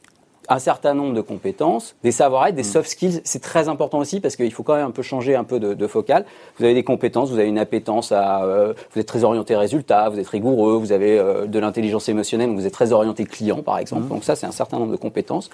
un 0.48 0.58
certain 0.58 0.94
nombre 0.94 1.14
de 1.14 1.20
compétences, 1.20 1.94
des 2.02 2.12
savoir-être, 2.12 2.54
des 2.54 2.62
mm. 2.62 2.64
soft 2.64 2.90
skills. 2.90 3.20
C'est 3.24 3.42
très 3.42 3.68
important 3.68 3.98
aussi 3.98 4.20
parce 4.20 4.36
qu'il 4.36 4.52
faut 4.52 4.62
quand 4.62 4.74
même 4.74 4.86
un 4.86 4.90
peu 4.90 5.02
changer 5.02 5.36
un 5.36 5.44
peu 5.44 5.60
de, 5.60 5.74
de 5.74 5.86
focal. 5.86 6.24
Vous 6.58 6.64
avez 6.64 6.74
des 6.74 6.84
compétences, 6.84 7.30
vous 7.30 7.38
avez 7.38 7.48
une 7.48 7.58
appétence 7.58 8.12
à, 8.12 8.44
euh, 8.44 8.74
vous 8.92 9.00
êtes 9.00 9.06
très 9.06 9.24
orienté 9.24 9.56
résultat, 9.56 10.08
vous 10.08 10.18
êtes 10.18 10.28
rigoureux, 10.28 10.76
vous 10.76 10.92
avez 10.92 11.18
euh, 11.18 11.46
de 11.46 11.58
l'intelligence 11.58 12.08
émotionnelle, 12.08 12.50
vous 12.50 12.66
êtes 12.66 12.72
très 12.72 12.92
orienté 12.92 13.24
client 13.24 13.62
par 13.62 13.78
exemple. 13.78 14.04
Mm. 14.04 14.08
Donc 14.08 14.24
ça, 14.24 14.36
c'est 14.36 14.46
un 14.46 14.52
certain 14.52 14.78
nombre 14.78 14.92
de 14.92 14.96
compétences. 14.96 15.50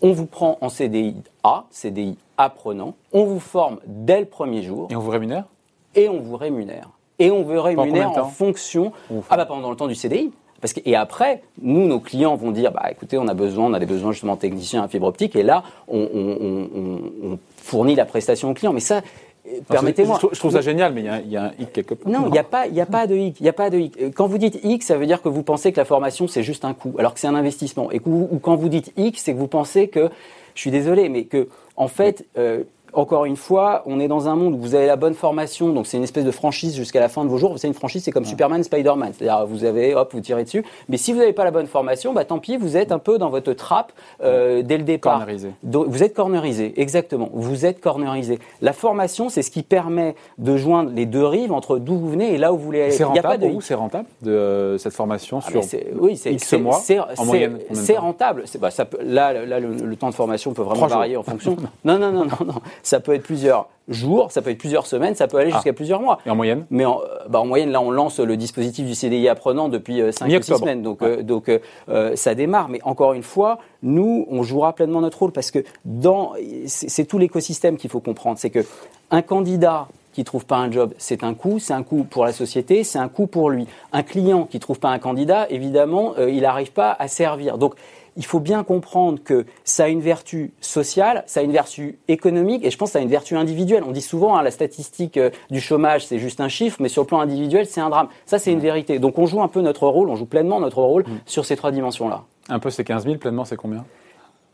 On 0.00 0.12
vous 0.12 0.26
prend 0.26 0.58
en 0.60 0.68
CDI 0.68 1.14
A, 1.44 1.64
CDI 1.70 2.16
apprenant. 2.36 2.94
On 3.12 3.24
vous 3.24 3.38
forme 3.38 3.78
dès 3.86 4.18
le 4.18 4.26
premier 4.26 4.62
jour. 4.62 4.88
Et 4.90 4.96
on 4.96 5.00
vous 5.00 5.10
rémunère? 5.10 5.44
Et 5.94 6.08
on 6.08 6.20
vous 6.20 6.36
rémunère. 6.36 6.88
Et 7.18 7.30
on 7.30 7.42
vous 7.42 7.60
rémunère 7.60 8.10
en 8.10 8.24
fonction. 8.24 8.92
Ah 9.30 9.36
bah 9.36 9.46
pendant 9.46 9.70
le 9.70 9.76
temps 9.76 9.86
du 9.86 9.94
CDI. 9.94 10.32
Parce 10.62 10.72
que, 10.72 10.80
et 10.86 10.94
après, 10.94 11.42
nous, 11.60 11.86
nos 11.86 12.00
clients 12.00 12.36
vont 12.36 12.52
dire, 12.52 12.72
bah, 12.72 12.84
écoutez, 12.90 13.18
on 13.18 13.28
a 13.28 13.34
besoin, 13.34 13.66
on 13.66 13.74
a 13.74 13.80
des 13.80 13.86
besoins 13.86 14.12
justement 14.12 14.36
techniciens 14.36 14.84
à 14.84 14.88
fibre 14.88 15.08
optique, 15.08 15.36
et 15.36 15.42
là, 15.42 15.64
on, 15.88 16.08
on, 16.14 17.38
fournit 17.56 17.94
la 17.94 18.04
prestation 18.04 18.50
au 18.50 18.54
client. 18.54 18.72
Mais 18.72 18.80
ça, 18.80 19.02
Permettez-moi. 19.68 20.18
Je, 20.32 20.38
trouve 20.38 20.52
ça 20.52 20.60
génial, 20.60 20.94
mais 20.94 21.00
il 21.00 21.30
y, 21.30 21.36
a, 21.36 21.42
un 21.46 21.52
hic 21.58 21.72
quelque 21.72 21.94
part. 21.94 22.10
Non, 22.10 22.26
il 22.26 22.32
n'y 22.32 22.38
a 22.38 22.44
pas, 22.44 22.68
il 22.68 22.80
a 22.80 22.86
pas 22.86 23.08
de 23.08 23.16
hic. 23.16 23.38
Il 23.40 23.48
a 23.48 23.52
pas 23.52 23.70
de 23.70 23.78
hic. 23.78 24.14
Quand 24.14 24.28
vous 24.28 24.38
dites 24.38 24.60
hic, 24.62 24.84
ça 24.84 24.96
veut 24.96 25.04
dire 25.04 25.20
que 25.20 25.28
vous 25.28 25.42
pensez 25.42 25.72
que 25.72 25.80
la 25.80 25.84
formation 25.84 26.28
c'est 26.28 26.44
juste 26.44 26.64
un 26.64 26.74
coût, 26.74 26.94
alors 26.96 27.12
que 27.12 27.18
c'est 27.18 27.26
un 27.26 27.34
investissement. 27.34 27.90
Et 27.90 28.00
ou 28.06 28.38
quand 28.40 28.54
vous 28.54 28.68
dites 28.68 28.92
hic, 28.96 29.18
c'est 29.18 29.32
que 29.34 29.38
vous 29.38 29.48
pensez 29.48 29.88
que, 29.88 30.10
je 30.54 30.60
suis 30.60 30.70
désolé, 30.70 31.08
mais 31.08 31.24
que 31.24 31.48
en 31.76 31.88
fait, 31.88 32.24
euh, 32.38 32.62
encore 32.92 33.24
une 33.24 33.36
fois, 33.36 33.82
on 33.86 34.00
est 34.00 34.08
dans 34.08 34.28
un 34.28 34.36
monde 34.36 34.54
où 34.54 34.58
vous 34.58 34.74
avez 34.74 34.86
la 34.86 34.96
bonne 34.96 35.14
formation, 35.14 35.72
donc 35.72 35.86
c'est 35.86 35.96
une 35.96 36.02
espèce 36.02 36.24
de 36.24 36.30
franchise 36.30 36.76
jusqu'à 36.76 37.00
la 37.00 37.08
fin 37.08 37.24
de 37.24 37.30
vos 37.30 37.38
jours. 37.38 37.52
Vous 37.52 37.58
savez, 37.58 37.68
une 37.68 37.78
franchise, 37.78 38.04
c'est 38.04 38.10
comme 38.10 38.24
Superman, 38.24 38.62
Spider-Man. 38.62 39.12
C'est-à-dire, 39.16 39.46
vous 39.46 39.64
avez, 39.64 39.94
hop, 39.94 40.12
vous 40.12 40.20
tirez 40.20 40.44
dessus. 40.44 40.64
Mais 40.88 40.96
si 40.96 41.12
vous 41.12 41.18
n'avez 41.18 41.32
pas 41.32 41.44
la 41.44 41.50
bonne 41.50 41.66
formation, 41.66 42.12
bah, 42.12 42.24
tant 42.24 42.38
pis, 42.38 42.56
vous 42.56 42.76
êtes 42.76 42.92
un 42.92 42.98
peu 42.98 43.18
dans 43.18 43.30
votre 43.30 43.52
trappe 43.54 43.92
euh, 44.22 44.62
dès 44.62 44.76
le 44.76 44.84
départ. 44.84 45.18
Cornerisé. 45.18 45.52
vous 45.62 46.02
êtes 46.02 46.14
cornerisé, 46.14 46.74
exactement. 46.76 47.30
Vous 47.32 47.64
êtes 47.64 47.80
cornerisé. 47.80 48.38
La 48.60 48.72
formation, 48.72 49.28
c'est 49.28 49.42
ce 49.42 49.50
qui 49.50 49.62
permet 49.62 50.14
de 50.38 50.56
joindre 50.56 50.90
les 50.94 51.06
deux 51.06 51.24
rives 51.24 51.52
entre 51.52 51.78
d'où 51.78 51.96
vous 51.96 52.10
venez 52.10 52.34
et 52.34 52.38
là 52.38 52.52
où 52.52 52.58
vous 52.58 52.64
voulez 52.64 52.82
aller. 52.82 52.92
C'est 52.92 53.04
rentable 53.04 53.46
vous 53.46 53.60
C'est 53.60 53.74
rentable 53.74 54.08
de 54.22 54.30
euh, 54.30 54.78
cette 54.78 54.92
formation 54.92 55.40
ah, 55.42 55.50
sur 55.50 55.62
oui, 55.98 56.16
c'est 56.16 56.32
X 56.32 56.52
mois 56.54 56.82
en 57.16 57.24
moyenne 57.24 57.58
C'est 57.72 57.96
rentable. 57.96 58.44
Bah, 58.60 58.70
ça 58.70 58.84
peut, 58.84 58.98
là, 59.02 59.32
là 59.32 59.60
le, 59.60 59.96
temps 59.96 60.10
de 60.10 60.14
formation 60.14 60.52
peut 60.52 60.62
vraiment 60.62 60.86
varier 60.86 61.16
en 61.16 61.22
fonction. 61.22 61.56
non, 61.84 61.98
non, 61.98 62.12
non, 62.12 62.24
non, 62.24 62.46
non. 62.46 62.54
Ça 62.82 63.00
peut 63.00 63.14
être 63.14 63.22
plusieurs 63.22 63.68
jours, 63.88 64.30
ça 64.30 64.42
peut 64.42 64.50
être 64.50 64.58
plusieurs 64.58 64.86
semaines, 64.86 65.14
ça 65.14 65.26
peut 65.26 65.38
aller 65.38 65.50
ah. 65.52 65.56
jusqu'à 65.56 65.72
plusieurs 65.72 66.00
mois. 66.00 66.18
Et 66.26 66.30
en 66.30 66.36
moyenne 66.36 66.66
Mais 66.70 66.84
en, 66.84 67.00
bah 67.28 67.40
en, 67.40 67.46
moyenne, 67.46 67.70
là, 67.70 67.80
on 67.80 67.90
lance 67.90 68.20
le 68.20 68.36
dispositif 68.36 68.86
du 68.86 68.94
CDI 68.94 69.28
apprenant 69.28 69.68
depuis 69.68 70.00
5 70.12 70.30
euh, 70.30 70.38
ou 70.38 70.42
6 70.42 70.56
semaines. 70.56 70.82
Donc, 70.82 71.02
euh, 71.02 71.22
donc 71.22 71.48
euh, 71.48 72.16
ça 72.16 72.34
démarre. 72.34 72.68
Mais 72.68 72.80
encore 72.84 73.12
une 73.12 73.22
fois, 73.22 73.58
nous, 73.82 74.26
on 74.30 74.42
jouera 74.42 74.74
pleinement 74.74 75.00
notre 75.00 75.18
rôle 75.18 75.32
parce 75.32 75.50
que 75.50 75.64
dans, 75.84 76.32
c'est 76.66 77.04
tout 77.04 77.18
l'écosystème 77.18 77.76
qu'il 77.76 77.90
faut 77.90 78.00
comprendre. 78.00 78.38
C'est 78.38 78.50
que 78.50 78.64
un 79.10 79.22
candidat 79.22 79.88
qui 80.12 80.24
trouve 80.24 80.44
pas 80.44 80.56
un 80.56 80.70
job, 80.70 80.92
c'est 80.98 81.24
un 81.24 81.32
coût, 81.32 81.58
c'est 81.58 81.72
un 81.72 81.82
coût 81.82 82.04
pour 82.04 82.26
la 82.26 82.32
société, 82.32 82.84
c'est 82.84 82.98
un 82.98 83.08
coût 83.08 83.26
pour 83.26 83.48
lui. 83.48 83.66
Un 83.94 84.02
client 84.02 84.44
qui 84.44 84.60
trouve 84.60 84.78
pas 84.78 84.90
un 84.90 84.98
candidat, 84.98 85.46
évidemment, 85.48 86.14
il 86.18 86.42
n'arrive 86.42 86.72
pas 86.72 86.94
à 86.98 87.08
servir. 87.08 87.56
Donc, 87.56 87.74
il 88.16 88.24
faut 88.24 88.40
bien 88.40 88.64
comprendre 88.64 89.22
que 89.22 89.46
ça 89.64 89.84
a 89.84 89.88
une 89.88 90.00
vertu 90.00 90.52
sociale, 90.60 91.24
ça 91.26 91.40
a 91.40 91.42
une 91.42 91.52
vertu 91.52 91.98
économique, 92.08 92.64
et 92.64 92.70
je 92.70 92.78
pense 92.78 92.90
que 92.90 92.92
ça 92.94 92.98
a 92.98 93.02
une 93.02 93.08
vertu 93.08 93.36
individuelle. 93.36 93.84
On 93.86 93.92
dit 93.92 94.02
souvent, 94.02 94.36
hein, 94.36 94.42
la 94.42 94.50
statistique 94.50 95.16
euh, 95.16 95.30
du 95.50 95.60
chômage, 95.60 96.06
c'est 96.06 96.18
juste 96.18 96.40
un 96.40 96.48
chiffre, 96.48 96.78
mais 96.80 96.88
sur 96.88 97.02
le 97.02 97.06
plan 97.06 97.20
individuel, 97.20 97.66
c'est 97.66 97.80
un 97.80 97.90
drame. 97.90 98.08
Ça, 98.26 98.38
c'est 98.38 98.52
une 98.52 98.60
vérité. 98.60 98.98
Donc 98.98 99.18
on 99.18 99.26
joue 99.26 99.42
un 99.42 99.48
peu 99.48 99.60
notre 99.60 99.86
rôle, 99.86 100.10
on 100.10 100.16
joue 100.16 100.26
pleinement 100.26 100.60
notre 100.60 100.82
rôle 100.82 101.02
mm. 101.02 101.20
sur 101.26 101.44
ces 101.44 101.56
trois 101.56 101.70
dimensions-là. 101.70 102.24
Un 102.48 102.58
peu, 102.58 102.70
c'est 102.70 102.84
15 102.84 103.04
000, 103.04 103.16
pleinement, 103.16 103.44
c'est 103.44 103.56
combien? 103.56 103.84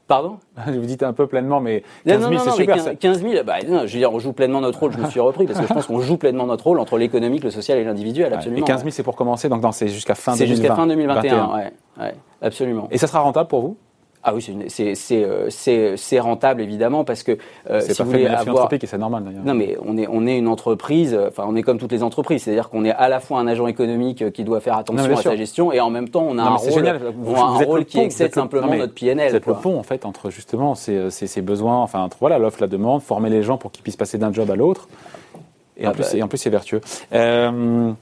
Pardon? 0.08 0.38
Vous 0.66 0.86
dites 0.86 1.02
un 1.02 1.12
peu 1.12 1.26
pleinement, 1.26 1.60
mais 1.60 1.82
15 2.06 2.28
000, 2.28 2.38
c'est 2.38 2.50
super. 2.52 2.98
15 2.98 3.22
000, 3.22 3.44
bah, 3.44 3.56
non, 3.68 3.86
je 3.86 3.92
veux 3.92 3.98
dire, 3.98 4.12
on 4.12 4.18
joue 4.18 4.32
pleinement 4.32 4.60
notre 4.60 4.80
rôle, 4.80 4.92
je 4.92 4.98
me 4.98 5.08
suis 5.10 5.20
repris, 5.20 5.46
parce 5.46 5.60
que 5.60 5.66
je 5.66 5.72
pense 5.72 5.86
qu'on 5.86 6.00
joue 6.00 6.16
pleinement 6.16 6.46
notre 6.46 6.64
rôle 6.64 6.80
entre 6.80 6.96
l'économique, 6.96 7.44
le 7.44 7.50
social 7.50 7.78
et 7.78 7.84
l'individuel, 7.84 8.32
absolument. 8.32 8.62
Et 8.62 8.66
15 8.66 8.80
000, 8.80 8.90
c'est 8.90 9.02
pour 9.02 9.16
commencer, 9.16 9.50
donc 9.50 9.62
c'est 9.72 9.88
jusqu'à 9.88 10.14
fin 10.14 10.32
2021. 10.32 10.46
C'est 10.46 10.62
jusqu'à 10.62 10.74
fin 10.74 10.86
2021, 10.86 11.54
ouais, 11.54 11.72
ouais, 11.98 12.14
absolument. 12.42 12.88
Et 12.90 12.98
ça 12.98 13.06
sera 13.06 13.20
rentable 13.20 13.48
pour 13.48 13.60
vous? 13.60 13.76
Ah 14.24 14.34
oui, 14.34 14.44
c'est 14.68 16.20
rentable 16.20 16.60
évidemment 16.60 17.04
parce 17.04 17.22
que 17.22 17.38
c'est 17.66 17.92
si 17.92 17.98
pas 17.98 18.04
vous 18.04 18.10
voulez 18.10 18.26
avoir 18.26 18.68
et 18.72 18.86
c'est 18.86 18.98
normal 18.98 19.22
d'ailleurs. 19.24 19.44
Non 19.44 19.54
mais 19.54 19.76
on 19.80 19.96
est 19.96 20.08
on 20.10 20.26
est 20.26 20.36
une 20.36 20.48
entreprise, 20.48 21.16
enfin 21.28 21.44
on 21.46 21.54
est 21.54 21.62
comme 21.62 21.78
toutes 21.78 21.92
les 21.92 22.02
entreprises, 22.02 22.42
c'est-à-dire 22.42 22.68
qu'on 22.68 22.84
est 22.84 22.90
à 22.90 23.08
la 23.08 23.20
fois 23.20 23.38
un 23.38 23.46
agent 23.46 23.68
économique 23.68 24.32
qui 24.32 24.42
doit 24.42 24.60
faire 24.60 24.76
attention 24.76 25.16
à 25.16 25.22
sa 25.22 25.36
gestion 25.36 25.72
et 25.72 25.78
en 25.80 25.90
même 25.90 26.08
temps 26.08 26.26
on 26.28 26.36
a 26.36 26.42
un 26.42 26.56
rôle, 26.56 26.72
génial. 26.72 27.00
Vous, 27.16 27.32
on 27.32 27.36
a 27.36 27.40
un 27.40 27.64
rôle 27.64 27.84
qui 27.84 28.00
excède 28.00 28.34
simplement 28.34 28.74
notre 28.74 28.92
PNL. 28.92 29.34
Êtes 29.34 29.46
le 29.46 29.54
pont 29.54 29.78
en 29.78 29.84
fait 29.84 30.04
entre 30.04 30.30
justement 30.30 30.74
ces, 30.74 31.10
ces, 31.10 31.40
besoins, 31.42 31.78
enfin 31.78 32.00
entre 32.00 32.16
voilà 32.20 32.38
l'offre, 32.38 32.60
la 32.60 32.66
demande, 32.66 33.02
former 33.02 33.30
les 33.30 33.44
gens 33.44 33.56
pour 33.56 33.70
qu'ils 33.70 33.84
puissent 33.84 33.96
passer 33.96 34.18
d'un 34.18 34.32
job 34.32 34.50
à 34.50 34.56
l'autre. 34.56 34.88
Et, 35.78 35.86
en 35.86 35.90
ah 35.90 35.92
plus, 35.92 36.02
bah. 36.02 36.18
et 36.18 36.22
en 36.22 36.28
plus, 36.28 36.38
c'est 36.38 36.50
vertueux. 36.50 36.80
Euh, 37.12 37.92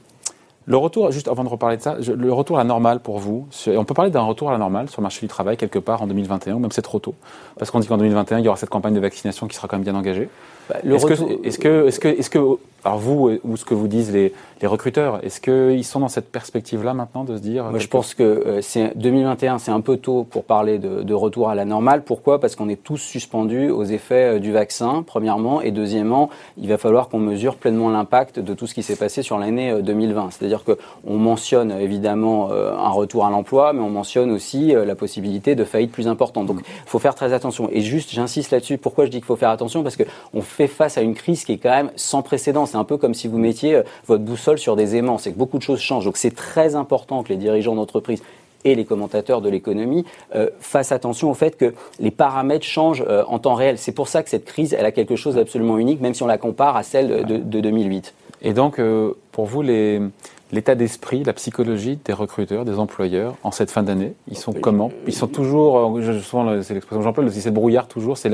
le 0.67 0.75
retour, 0.75 1.11
juste 1.11 1.29
avant 1.29 1.45
de 1.45 1.49
reparler 1.49 1.77
de 1.77 1.81
ça, 1.81 1.95
le 1.95 2.33
retour 2.33 2.57
à 2.57 2.59
la 2.59 2.65
normale 2.65 2.99
pour 2.99 3.19
vous, 3.19 3.47
on 3.67 3.85
peut 3.85 3.93
parler 3.93 4.11
d'un 4.11 4.21
retour 4.21 4.49
à 4.49 4.51
la 4.51 4.57
normale 4.57 4.89
sur 4.89 5.01
le 5.01 5.03
marché 5.03 5.21
du 5.21 5.29
travail 5.29 5.55
quelque 5.55 5.79
part 5.79 6.01
en 6.01 6.07
2021, 6.07 6.55
ou 6.55 6.59
même 6.59 6.71
c'est 6.71 6.81
trop 6.81 6.99
tôt? 6.99 7.15
Parce 7.57 7.71
qu'on 7.71 7.79
dit 7.79 7.87
qu'en 7.87 7.97
2021, 7.97 8.39
il 8.39 8.45
y 8.45 8.47
aura 8.49 8.57
cette 8.57 8.69
campagne 8.69 8.93
de 8.93 8.99
vaccination 8.99 9.47
qui 9.47 9.55
sera 9.55 9.69
quand 9.69 9.77
même 9.77 9.85
bien 9.85 9.95
engagée. 9.95 10.29
Bah, 10.69 10.75
est-ce 10.83 11.05
que, 11.05 11.13
est-ce 11.45 11.59
que, 11.59 11.87
est-ce 11.87 11.99
que, 11.99 12.07
est-ce 12.07 12.29
que, 12.29 12.39
alors 12.83 12.97
vous 12.97 13.37
ou 13.43 13.57
ce 13.57 13.65
que 13.65 13.73
vous 13.73 13.87
disent 13.87 14.11
les, 14.11 14.33
les 14.61 14.67
recruteurs, 14.67 15.19
est-ce 15.23 15.39
qu'ils 15.39 15.83
sont 15.83 15.99
dans 15.99 16.07
cette 16.07 16.31
perspective-là 16.31 16.93
maintenant 16.93 17.23
de 17.23 17.37
se 17.37 17.41
dire 17.41 17.65
Moi, 17.65 17.79
Je 17.79 17.87
pense 17.87 18.13
que 18.13 18.23
euh, 18.23 18.61
c'est 18.61 18.97
2021, 18.97 19.59
c'est 19.59 19.71
un 19.71 19.81
peu 19.81 19.97
tôt 19.97 20.23
pour 20.23 20.43
parler 20.43 20.79
de, 20.79 21.03
de 21.03 21.13
retour 21.13 21.49
à 21.49 21.55
la 21.55 21.65
normale. 21.65 22.03
Pourquoi? 22.03 22.39
Parce 22.39 22.55
qu'on 22.55 22.69
est 22.69 22.81
tous 22.81 22.97
suspendus 22.97 23.69
aux 23.69 23.83
effets 23.83 24.35
euh, 24.35 24.39
du 24.39 24.51
vaccin, 24.51 25.03
premièrement, 25.05 25.61
et 25.61 25.71
deuxièmement, 25.71 26.29
il 26.57 26.67
va 26.67 26.77
falloir 26.77 27.09
qu'on 27.09 27.19
mesure 27.19 27.55
pleinement 27.55 27.89
l'impact 27.89 28.39
de 28.39 28.53
tout 28.53 28.65
ce 28.65 28.73
qui 28.73 28.83
s'est 28.83 28.95
passé 28.95 29.21
sur 29.21 29.37
l'année 29.37 29.81
2020. 29.81 30.21
Euh, 30.21 30.27
C'est-à-dire 30.31 30.63
qu'on 30.63 31.17
mentionne 31.17 31.71
évidemment 31.71 32.49
un 32.51 32.89
retour 32.89 33.25
à 33.25 33.29
l'emploi, 33.29 33.73
mais 33.73 33.81
on 33.81 33.89
mentionne 33.89 34.31
aussi 34.31 34.73
la 34.73 34.95
possibilité 34.95 35.55
de 35.55 35.63
faillite 35.63 35.91
plus 35.91 36.07
importante. 36.07 36.45
Donc, 36.47 36.59
il 36.65 36.89
faut 36.89 36.99
faire 36.99 37.15
très 37.15 37.33
attention. 37.33 37.69
Et 37.71 37.81
juste, 37.81 38.11
j'insiste 38.11 38.51
là-dessus. 38.51 38.77
Pourquoi 38.77 39.05
je 39.05 39.11
dis 39.11 39.17
qu'il 39.17 39.25
faut 39.25 39.35
faire 39.35 39.49
attention? 39.49 39.83
Parce 39.83 39.97
qu'on 39.97 40.41
fait 40.41 40.56
face 40.65 40.97
à 40.97 41.01
une 41.01 41.13
crise 41.13 41.45
qui 41.45 41.53
est 41.53 41.57
quand 41.57 41.69
même 41.69 41.91
sans 41.95 42.23
précédent. 42.23 42.65
C'est 42.65 42.77
un 42.77 42.83
peu 42.83 42.97
comme 42.97 43.13
si 43.13 43.27
vous 43.27 43.37
mettiez 43.37 43.83
votre 44.07 44.23
boussole 44.23 44.57
sur 44.57 44.75
des 44.75 44.95
aimants. 44.95 45.19
C'est 45.19 45.31
que 45.31 45.37
beaucoup 45.37 45.59
de 45.59 45.63
choses 45.63 45.79
changent. 45.79 46.05
Donc, 46.05 46.17
c'est 46.17 46.35
très 46.35 46.73
important 46.73 47.21
que 47.21 47.29
les 47.29 47.35
dirigeants 47.35 47.75
d'entreprise 47.75 48.23
et 48.65 48.75
les 48.75 48.85
commentateurs 48.85 49.41
de 49.41 49.49
l'économie 49.49 50.05
euh, 50.35 50.49
fassent 50.59 50.91
attention 50.91 51.29
au 51.29 51.33
fait 51.33 51.57
que 51.57 51.73
les 51.99 52.11
paramètres 52.11 52.65
changent 52.65 53.03
euh, 53.07 53.23
en 53.27 53.39
temps 53.39 53.55
réel. 53.55 53.77
C'est 53.77 53.91
pour 53.91 54.07
ça 54.07 54.23
que 54.23 54.29
cette 54.29 54.45
crise, 54.45 54.73
elle 54.73 54.85
a 54.85 54.91
quelque 54.91 55.15
chose 55.15 55.35
d'absolument 55.35 55.77
unique, 55.77 56.01
même 56.01 56.13
si 56.13 56.23
on 56.23 56.27
la 56.27 56.37
compare 56.37 56.75
à 56.75 56.83
celle 56.83 57.25
de, 57.25 57.37
2008. 57.37 58.13
Et 58.41 58.53
donc, 58.53 58.79
euh, 58.79 59.13
pour 59.31 59.45
vous, 59.45 59.61
les, 59.61 60.01
l'état 60.51 60.75
d'esprit, 60.75 61.23
la 61.23 61.33
psychologie 61.33 61.99
des 62.03 62.13
recruteurs, 62.13 62.65
des 62.65 62.79
employeurs 62.79 63.35
en 63.43 63.51
cette 63.51 63.71
fin 63.71 63.83
d'année. 63.83 64.13
Ils 64.29 64.37
sont 64.37 64.53
comment 64.53 64.91
Ils 65.05 65.13
sont 65.13 65.27
toujours, 65.27 65.99
souvent 66.23 66.61
c'est 66.61 66.73
l'expression 66.73 66.99
que 66.99 67.03
j'emploie, 67.03 67.25
c'est 67.29 67.45
le 67.45 67.51
brouillard 67.51 67.87
toujours, 67.87 68.17
c'est, 68.17 68.29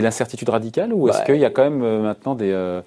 l'incertitude 0.00 0.48
radicale 0.48 0.92
ou 0.92 1.08
est-ce 1.08 1.18
bah, 1.18 1.24
qu'il 1.24 1.36
y 1.36 1.44
a 1.44 1.50
quand 1.50 1.64
même 1.64 2.02
maintenant 2.02 2.34
des, 2.34 2.80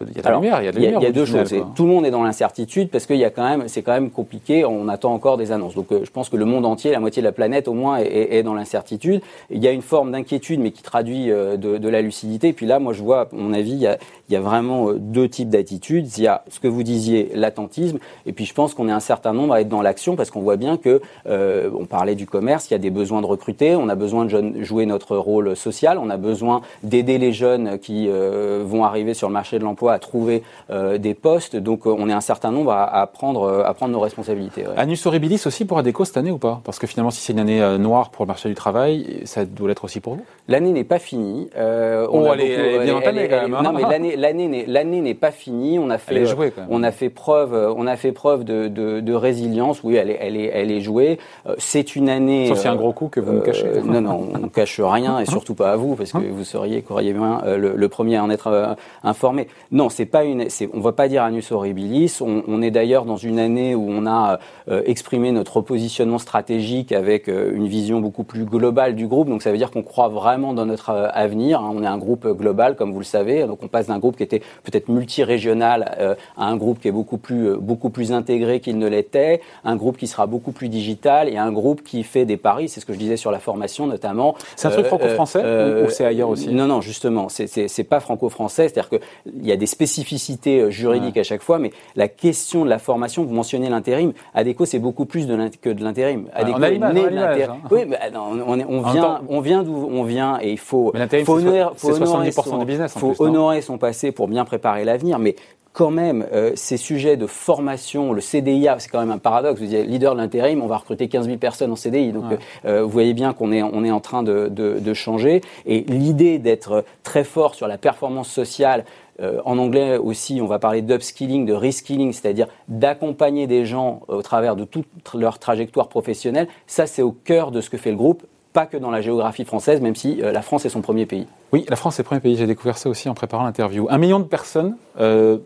il 0.00 0.16
y 0.16 0.18
a 0.18 0.22
de 0.22 0.28
la 0.28 0.34
lumière, 0.34 0.62
il 0.62 0.64
y 0.64 0.68
a, 0.68 0.72
de 0.72 0.78
il 0.78 1.02
y 1.02 1.06
a, 1.06 1.12
deux 1.12 1.24
choses. 1.24 1.54
Tout 1.74 1.84
le 1.84 1.88
monde 1.88 2.06
est 2.06 2.10
dans 2.10 2.22
l'incertitude 2.22 2.90
parce 2.90 3.06
qu'il 3.06 3.16
y 3.16 3.24
a 3.24 3.30
quand 3.30 3.48
même, 3.48 3.68
c'est 3.68 3.82
quand 3.82 3.92
même 3.92 4.10
compliqué. 4.10 4.64
On 4.64 4.88
attend 4.88 5.12
encore 5.12 5.36
des 5.36 5.52
annonces. 5.52 5.74
Donc, 5.74 5.92
euh, 5.92 6.00
je 6.04 6.10
pense 6.10 6.28
que 6.28 6.36
le 6.36 6.44
monde 6.44 6.66
entier, 6.66 6.90
la 6.90 7.00
moitié 7.00 7.22
de 7.22 7.26
la 7.26 7.32
planète 7.32 7.68
au 7.68 7.74
moins, 7.74 7.98
est, 7.98 8.36
est, 8.36 8.42
dans 8.42 8.54
l'incertitude. 8.54 9.20
Il 9.50 9.62
y 9.62 9.68
a 9.68 9.72
une 9.72 9.82
forme 9.82 10.12
d'inquiétude, 10.12 10.60
mais 10.60 10.70
qui 10.70 10.82
traduit 10.82 11.30
euh, 11.30 11.56
de, 11.56 11.78
de, 11.78 11.88
la 11.88 12.02
lucidité. 12.02 12.48
Et 12.48 12.52
puis 12.52 12.66
là, 12.66 12.78
moi, 12.78 12.92
je 12.92 13.02
vois, 13.02 13.22
à 13.22 13.28
mon 13.32 13.52
avis, 13.52 13.72
il 13.72 13.78
y 13.78 13.86
a, 13.86 13.98
il 14.28 14.32
y 14.32 14.36
a 14.36 14.40
vraiment 14.40 14.88
euh, 14.88 14.98
deux 14.98 15.28
types 15.28 15.48
d'attitudes. 15.48 16.06
Il 16.16 16.22
y 16.22 16.26
a 16.26 16.44
ce 16.48 16.60
que 16.60 16.68
vous 16.68 16.82
disiez, 16.82 17.30
l'attentisme, 17.34 17.98
et 18.26 18.32
puis 18.32 18.44
je 18.44 18.54
pense 18.54 18.74
qu'on 18.74 18.88
est 18.88 18.92
un 18.92 19.00
certain 19.00 19.32
nombre 19.32 19.54
à 19.54 19.60
être 19.60 19.68
dans 19.68 19.82
l'action 19.82 20.16
parce 20.16 20.30
qu'on 20.30 20.40
voit 20.40 20.56
bien 20.56 20.76
que, 20.76 21.00
euh, 21.26 21.70
on 21.78 21.86
parlait 21.86 22.14
du 22.14 22.26
commerce, 22.26 22.70
il 22.70 22.72
y 22.72 22.76
a 22.76 22.78
des 22.78 22.90
besoins 22.90 23.20
de 23.20 23.26
recruter, 23.26 23.76
on 23.76 23.88
a 23.88 23.94
besoin 23.94 24.24
de 24.24 24.62
jouer 24.62 24.86
notre 24.86 25.16
rôle 25.16 25.56
social, 25.56 25.98
on 25.98 26.10
a 26.10 26.16
besoin 26.16 26.62
d'aider 26.82 27.18
les 27.18 27.32
jeunes 27.32 27.78
qui 27.78 28.06
euh, 28.08 28.62
vont 28.66 28.84
arriver 28.84 29.14
sur 29.14 29.28
le 29.28 29.34
marché 29.34 29.58
de 29.58 29.64
l'emploi 29.64 29.73
à 29.88 29.98
trouver 29.98 30.42
euh, 30.70 30.98
des 30.98 31.14
postes. 31.14 31.56
Donc 31.56 31.86
on 31.86 32.08
est 32.08 32.12
un 32.12 32.20
certain 32.20 32.50
nombre 32.50 32.72
à, 32.72 32.84
à 32.84 33.06
prendre, 33.06 33.62
à 33.64 33.74
prendre 33.74 33.92
nos 33.92 34.00
responsabilités. 34.00 34.62
Ouais. 34.62 34.74
Anus 34.76 35.06
horribilis 35.06 35.42
aussi 35.46 35.64
pour 35.64 35.78
Adeco 35.78 36.04
cette 36.04 36.16
année 36.16 36.30
ou 36.30 36.38
pas? 36.38 36.60
Parce 36.64 36.78
que 36.78 36.86
finalement, 36.86 37.10
si 37.10 37.20
c'est 37.20 37.32
une 37.32 37.40
année 37.40 37.78
noire 37.78 38.10
pour 38.10 38.24
le 38.24 38.28
marché 38.28 38.48
du 38.48 38.54
travail, 38.54 39.22
ça 39.24 39.44
doit 39.44 39.68
l'être 39.68 39.84
aussi 39.84 40.00
pour 40.00 40.14
vous? 40.14 40.24
L'année 40.48 40.72
n'est 40.72 40.84
pas 40.84 40.98
finie. 40.98 41.48
on 41.56 42.06
oh, 42.10 42.32
elle, 42.32 42.40
est 42.40 42.84
bien 42.84 42.96
entamée 42.96 43.28
quand 43.28 43.42
même. 43.42 43.54
Hein. 43.54 43.62
Non, 43.62 43.72
mais 43.72 43.82
l'année 43.82 44.16
l'année 44.16 44.64
l'année 44.66 45.00
n'est 45.00 45.14
pas 45.14 45.30
finie. 45.30 45.78
On 45.78 45.90
a 45.90 45.98
fait 45.98 46.24
euh, 46.24 46.50
on 46.68 46.82
a 46.82 46.90
fait 46.90 47.10
preuve 47.10 47.54
euh, 47.54 47.72
on 47.76 47.86
a 47.86 47.96
fait 47.96 48.12
preuve 48.12 48.44
de, 48.44 48.68
de, 48.68 49.00
de 49.00 49.14
résilience. 49.14 49.82
Oui, 49.82 49.96
elle 49.96 50.10
est 50.10 50.18
elle 50.20 50.36
est 50.36 50.50
elle 50.52 50.70
est 50.70 50.80
jouée. 50.80 51.18
Euh, 51.46 51.54
c'est 51.58 51.96
une 51.96 52.08
année. 52.08 52.48
Sauf 52.48 52.66
un 52.66 52.76
gros 52.76 52.92
coup 52.92 53.08
que 53.08 53.20
vous 53.20 53.32
nous 53.32 53.40
cachez. 53.40 53.66
non 53.84 54.00
non, 54.00 54.28
on 54.34 54.38
ne 54.38 54.48
cache 54.48 54.80
rien 54.80 55.20
et 55.20 55.26
surtout 55.26 55.54
pas 55.54 55.72
à 55.72 55.76
vous 55.76 55.94
parce 55.94 56.12
que 56.12 56.18
hein 56.18 56.22
vous 56.30 56.44
seriez 56.44 56.82
croyez 56.82 57.12
bien 57.12 57.42
le, 57.44 57.74
le, 57.76 57.88
premier 57.88 58.16
à 58.16 58.24
en 58.24 58.30
être 58.30 58.76
informé. 59.02 59.48
Non, 59.72 59.88
c'est 59.88 60.06
pas 60.06 60.24
une. 60.24 60.48
C'est 60.48 60.68
on 60.72 60.80
va 60.80 60.92
pas 60.92 61.08
dire 61.08 61.22
anus 61.22 61.52
horribilis. 61.52 62.18
On, 62.20 62.42
on 62.46 62.62
est 62.62 62.70
d'ailleurs 62.70 63.04
dans 63.04 63.16
une 63.16 63.38
année 63.38 63.74
où 63.74 63.86
on 63.88 64.06
a 64.06 64.38
exprimé 64.86 65.32
notre 65.32 65.60
positionnement 65.60 66.18
stratégique 66.18 66.92
avec 66.92 67.28
une 67.28 67.66
vision 67.66 68.00
beaucoup 68.00 68.24
plus 68.24 68.44
globale 68.44 68.94
du 68.94 69.06
groupe. 69.06 69.28
Donc 69.28 69.42
ça 69.42 69.50
veut 69.50 69.58
dire 69.58 69.70
qu'on 69.70 69.82
croit 69.82 70.08
vraiment 70.08 70.54
dans 70.54 70.66
notre 70.66 70.90
avenir. 70.90 71.60
Hein. 71.60 71.72
On 71.74 71.82
est 71.82 71.86
un 71.86 71.98
groupe 71.98 72.26
global, 72.26 72.76
comme 72.76 72.92
vous 72.92 73.00
le 73.00 73.04
savez. 73.04 73.44
Donc 73.46 73.62
on 73.62 73.68
passe 73.68 73.86
d'un 73.86 73.98
groupe 73.98 74.16
qui 74.16 74.22
était 74.22 74.40
peut-être 74.62 74.88
multirégional 74.88 75.96
euh, 75.98 76.14
à 76.36 76.46
un 76.46 76.56
groupe 76.56 76.80
qui 76.80 76.88
est 76.88 76.92
beaucoup 76.92 77.18
plus, 77.18 77.48
euh, 77.48 77.56
beaucoup 77.56 77.90
plus 77.90 78.12
intégré 78.12 78.60
qu'il 78.60 78.78
ne 78.78 78.88
l'était, 78.88 79.40
un 79.64 79.76
groupe 79.76 79.96
qui 79.96 80.06
sera 80.06 80.26
beaucoup 80.26 80.52
plus 80.52 80.68
digital 80.68 81.28
et 81.28 81.36
un 81.36 81.52
groupe 81.52 81.82
qui 81.82 82.02
fait 82.02 82.24
des 82.24 82.36
paris, 82.36 82.68
c'est 82.68 82.80
ce 82.80 82.86
que 82.86 82.92
je 82.92 82.98
disais 82.98 83.16
sur 83.16 83.30
la 83.30 83.38
formation 83.38 83.86
notamment. 83.86 84.34
C'est 84.56 84.68
un 84.68 84.70
truc 84.70 84.86
euh, 84.86 84.88
franco-français 84.88 85.84
ou 85.84 85.90
c'est 85.90 86.04
ailleurs 86.04 86.28
aussi? 86.28 86.52
Non, 86.52 86.66
non, 86.66 86.80
justement, 86.80 87.28
c'est 87.28 87.84
pas 87.84 88.00
franco-français, 88.00 88.68
c'est-à-dire 88.68 88.88
qu'il 88.90 89.46
y 89.46 89.52
a 89.52 89.53
des 89.56 89.66
spécificités 89.66 90.70
juridiques 90.70 91.16
à 91.16 91.22
chaque 91.22 91.42
fois, 91.42 91.58
mais 91.58 91.70
la 91.96 92.08
question 92.08 92.64
de 92.64 92.70
la 92.70 92.78
formation, 92.78 93.24
vous 93.24 93.34
mentionnez 93.34 93.68
l'intérim, 93.68 94.12
ADECO 94.34 94.64
c'est 94.64 94.78
beaucoup 94.78 95.04
plus 95.04 95.26
de 95.26 95.34
que 95.60 95.70
de 95.70 95.84
l'intérim. 95.84 96.26
on 96.34 96.62
a 96.62 96.70
l'image, 96.70 96.96
hein. 96.96 97.56
Oui, 97.70 97.80
mais 97.86 97.98
on, 98.14 98.60
on, 98.60 98.82
vient, 98.92 99.20
on 99.28 99.40
vient 99.40 99.62
d'où 99.62 99.88
on 99.90 100.04
vient 100.04 100.38
et 100.40 100.52
il 100.52 100.58
faut, 100.58 100.92
faut 101.24 101.34
honorer, 101.34 101.64
faut 101.76 101.94
honorer 101.94 102.32
son, 102.32 102.58
du 102.58 102.64
business. 102.64 102.92
faut 102.96 103.14
honorer 103.18 103.60
son 103.62 103.78
passé 103.78 104.12
pour 104.12 104.28
bien 104.28 104.44
préparer 104.44 104.84
l'avenir, 104.84 105.18
mais 105.18 105.36
quand 105.74 105.90
même, 105.90 106.24
euh, 106.32 106.52
ces 106.54 106.76
sujets 106.76 107.16
de 107.16 107.26
formation, 107.26 108.12
le 108.12 108.20
CDIA, 108.20 108.76
c'est 108.78 108.88
quand 108.88 109.00
même 109.00 109.10
un 109.10 109.18
paradoxe. 109.18 109.60
Vous 109.60 109.66
dites, 109.66 109.86
leader 109.88 110.14
de 110.14 110.20
l'intérim, 110.20 110.62
on 110.62 110.68
va 110.68 110.76
recruter 110.76 111.08
15 111.08 111.26
000 111.26 111.38
personnes 111.38 111.72
en 111.72 111.76
CDI. 111.76 112.12
Donc, 112.12 112.24
euh, 112.64 112.84
vous 112.84 112.90
voyez 112.90 113.12
bien 113.12 113.32
qu'on 113.32 113.50
est, 113.50 113.62
on 113.62 113.84
est 113.84 113.90
en 113.90 113.98
train 113.98 114.22
de, 114.22 114.46
de, 114.48 114.78
de 114.78 114.94
changer. 114.94 115.40
Et 115.66 115.80
l'idée 115.80 116.38
d'être 116.38 116.84
très 117.02 117.24
fort 117.24 117.56
sur 117.56 117.66
la 117.66 117.76
performance 117.76 118.30
sociale, 118.30 118.84
euh, 119.20 119.40
en 119.44 119.58
anglais 119.58 119.96
aussi, 119.96 120.40
on 120.42 120.46
va 120.46 120.58
parler 120.58 120.82
d'upskilling, 120.82 121.46
de 121.46 121.52
reskilling, 121.52 122.12
c'est-à-dire 122.12 122.48
d'accompagner 122.68 123.46
des 123.46 123.64
gens 123.64 124.02
au 124.08 124.22
travers 124.22 124.56
de 124.56 124.64
toute 124.64 124.86
leur 125.14 125.38
trajectoire 125.38 125.88
professionnelle. 125.88 126.48
Ça, 126.66 126.86
c'est 126.86 127.02
au 127.02 127.12
cœur 127.12 127.50
de 127.50 127.60
ce 127.60 127.70
que 127.70 127.76
fait 127.76 127.90
le 127.90 127.96
groupe 127.96 128.24
pas 128.54 128.66
que 128.66 128.76
dans 128.76 128.92
la 128.92 129.02
géographie 129.02 129.44
française, 129.44 129.80
même 129.80 129.96
si 129.96 130.22
euh, 130.22 130.30
la 130.30 130.40
France 130.40 130.64
est 130.64 130.68
son 130.68 130.80
premier 130.80 131.06
pays. 131.06 131.26
Oui, 131.52 131.66
la 131.68 131.76
France 131.76 131.98
est 131.98 132.02
le 132.02 132.06
premier 132.06 132.20
pays. 132.20 132.36
J'ai 132.36 132.46
découvert 132.46 132.78
ça 132.78 132.88
aussi 132.88 133.08
en 133.08 133.14
préparant 133.14 133.42
l'interview. 133.42 133.88
Un 133.90 133.98
million 133.98 134.20
de 134.20 134.24
personnes 134.24 134.76
euh, 135.00 135.38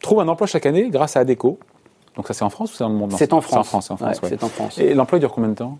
trouvent 0.00 0.20
un 0.20 0.28
emploi 0.28 0.48
chaque 0.48 0.66
année 0.66 0.90
grâce 0.90 1.16
à 1.16 1.20
ADECO. 1.20 1.58
Donc 2.16 2.26
ça, 2.26 2.34
c'est 2.34 2.42
en 2.42 2.50
France 2.50 2.72
ou 2.72 2.76
c'est 2.76 2.82
dans 2.82 2.90
le 2.90 2.96
monde? 2.96 3.12
C'est 3.16 3.32
en 3.32 3.40
France. 3.40 3.68
C'est 3.68 3.92
en 3.92 3.96
France. 3.96 4.20
C'est 4.22 4.42
en 4.42 4.48
France. 4.48 4.78
Et 4.78 4.94
l'emploi 4.94 5.20
dure 5.20 5.30
combien 5.30 5.50
de 5.50 5.54
temps? 5.54 5.78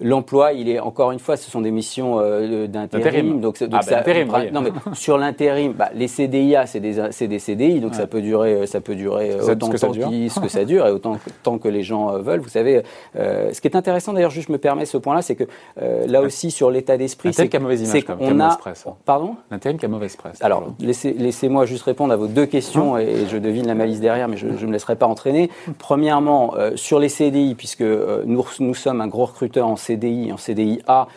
L'emploi, 0.00 0.52
il 0.52 0.68
est 0.68 0.78
encore 0.78 1.12
une 1.12 1.18
fois, 1.18 1.36
ce 1.36 1.50
sont 1.50 1.60
des 1.60 1.70
missions 1.70 2.18
euh, 2.20 2.66
d'intérim. 2.66 3.40
Donc, 3.40 3.62
donc 3.62 3.80
ah, 3.80 3.82
ça, 3.82 3.98
intérim, 3.98 4.28
non 4.52 4.60
mais 4.60 4.70
sur 4.94 5.18
l'intérim, 5.18 5.72
bah, 5.72 5.90
les 5.94 6.08
CDIA, 6.08 6.66
c'est 6.66 6.80
des, 6.80 7.26
des 7.26 7.38
CDI, 7.38 7.80
donc 7.80 7.94
ça 7.94 8.06
peut 8.06 8.20
durer, 8.20 8.66
ça 8.66 8.80
peut 8.80 8.94
durer 8.94 9.32
euh, 9.32 9.52
autant 9.52 9.68
que 9.68 9.78
ça, 9.78 9.88
dure. 9.88 10.10
ce 10.30 10.40
que 10.40 10.48
ça 10.48 10.64
dure 10.66 10.86
et 10.86 10.90
autant 10.90 11.18
tant 11.42 11.58
que 11.58 11.68
les 11.68 11.82
gens 11.82 12.12
euh, 12.12 12.18
veulent. 12.18 12.40
Vous 12.40 12.48
savez, 12.48 12.82
euh, 13.16 13.52
ce 13.52 13.60
qui 13.60 13.68
est 13.68 13.76
intéressant 13.76 14.12
d'ailleurs, 14.12 14.30
juste 14.30 14.48
me 14.48 14.58
permet 14.58 14.84
ce 14.84 14.98
point-là, 14.98 15.22
c'est 15.22 15.36
que 15.36 15.44
euh, 15.80 16.06
là 16.06 16.22
aussi 16.22 16.50
sur 16.50 16.70
l'état 16.70 16.96
d'esprit, 16.96 17.32
c'est 17.32 17.48
qu'on 17.48 18.40
a, 18.40 18.56
presse, 18.56 18.84
pardon, 19.04 19.36
l'intérim 19.50 19.78
qui 19.78 19.86
a 19.86 19.88
mauvaise 19.88 20.16
presse. 20.16 20.42
Alors 20.42 20.74
laissez, 20.80 21.12
laissez-moi 21.12 21.66
juste 21.66 21.84
répondre 21.84 22.12
à 22.12 22.16
vos 22.16 22.26
deux 22.26 22.46
questions 22.46 22.98
et, 22.98 23.04
et, 23.04 23.26
je 23.26 23.36
devine 23.38 23.66
la 23.66 23.74
malice 23.74 24.00
derrière, 24.00 24.28
mais 24.28 24.36
je 24.36 24.46
ne 24.46 24.66
me 24.66 24.72
laisserai 24.72 24.96
pas 24.96 25.06
entraîner. 25.06 25.50
Premièrement, 25.78 26.54
sur 26.74 26.98
les 26.98 27.08
CDI, 27.08 27.54
puisque 27.54 27.82
nous, 27.82 28.44
nous 28.60 28.74
sommes 28.74 29.00
un 29.00 29.08
gros 29.08 29.26
recruteur 29.26 29.66
en 29.66 29.76
CDI, 29.86 30.32
en 30.32 30.36
CDI 30.36 30.80
a 30.86 31.08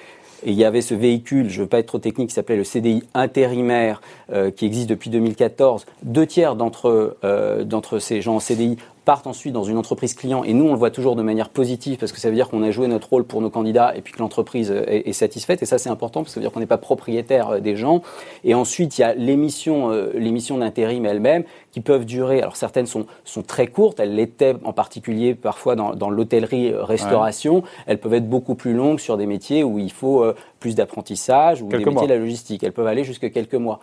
Et 0.43 0.51
il 0.51 0.57
y 0.57 0.63
avait 0.63 0.81
ce 0.81 0.93
véhicule, 0.93 1.49
je 1.49 1.59
ne 1.59 1.63
veux 1.63 1.69
pas 1.69 1.79
être 1.79 1.87
trop 1.87 1.99
technique, 1.99 2.29
qui 2.29 2.35
s'appelait 2.35 2.55
le 2.55 2.63
CDI 2.63 3.03
intérimaire, 3.13 4.01
euh, 4.31 4.51
qui 4.51 4.65
existe 4.65 4.89
depuis 4.89 5.09
2014. 5.09 5.85
Deux 6.03 6.25
tiers 6.25 6.55
d'entre 6.55 7.17
euh, 7.23 7.63
d'entre 7.63 7.99
ces 7.99 8.21
gens 8.21 8.35
en 8.35 8.39
CDI 8.39 8.77
partent 9.09 9.25
ensuite 9.25 9.53
dans 9.53 9.63
une 9.63 9.77
entreprise 9.77 10.13
client. 10.13 10.43
Et 10.43 10.53
nous, 10.53 10.65
on 10.65 10.71
le 10.71 10.77
voit 10.77 10.91
toujours 10.91 11.15
de 11.15 11.23
manière 11.23 11.49
positive 11.49 11.97
parce 11.97 12.11
que 12.11 12.19
ça 12.19 12.29
veut 12.29 12.35
dire 12.35 12.47
qu'on 12.47 12.61
a 12.61 12.69
joué 12.69 12.87
notre 12.87 13.09
rôle 13.09 13.23
pour 13.23 13.41
nos 13.41 13.49
candidats 13.49 13.95
et 13.95 14.01
puis 14.01 14.13
que 14.13 14.19
l'entreprise 14.19 14.69
est, 14.69 15.09
est, 15.09 15.13
satisfaite. 15.13 15.63
Et 15.63 15.65
ça, 15.65 15.79
c'est 15.79 15.89
important 15.89 16.19
parce 16.19 16.29
que 16.29 16.33
ça 16.35 16.39
veut 16.39 16.43
dire 16.43 16.51
qu'on 16.51 16.59
n'est 16.59 16.67
pas 16.67 16.77
propriétaire 16.77 17.59
des 17.59 17.75
gens. 17.75 18.03
Et 18.43 18.53
ensuite, 18.53 18.99
il 18.99 19.01
y 19.01 19.03
a 19.03 19.15
l'émission, 19.15 19.89
l'émission 20.13 20.59
d'intérim 20.59 21.07
elle-même 21.07 21.43
qui 21.71 21.81
peuvent 21.81 22.05
durer. 22.05 22.39
Alors 22.39 22.55
certaines 22.55 22.85
sont, 22.85 23.07
sont 23.25 23.41
très 23.41 23.65
courtes, 23.65 23.99
elles 23.99 24.13
l'étaient 24.13 24.55
en 24.63 24.73
particulier 24.73 25.33
parfois 25.33 25.75
dans, 25.75 25.95
dans 25.95 26.11
l'hôtellerie-restauration. 26.11 27.63
Elles 27.87 27.97
peuvent 27.99 28.13
être 28.13 28.29
beaucoup 28.29 28.53
plus 28.53 28.75
longues 28.75 28.99
sur 28.99 29.17
des 29.17 29.25
métiers 29.25 29.63
où 29.63 29.79
il 29.79 29.91
faut 29.91 30.23
plus 30.59 30.75
d'apprentissage 30.75 31.63
ou 31.63 31.67
des 31.67 31.83
métiers 31.83 32.07
de 32.07 32.13
la 32.13 32.19
logistique. 32.19 32.63
Elles 32.63 32.73
peuvent 32.73 32.85
aller 32.85 33.03
jusqu'à 33.03 33.31
quelques 33.31 33.55
mois. 33.55 33.79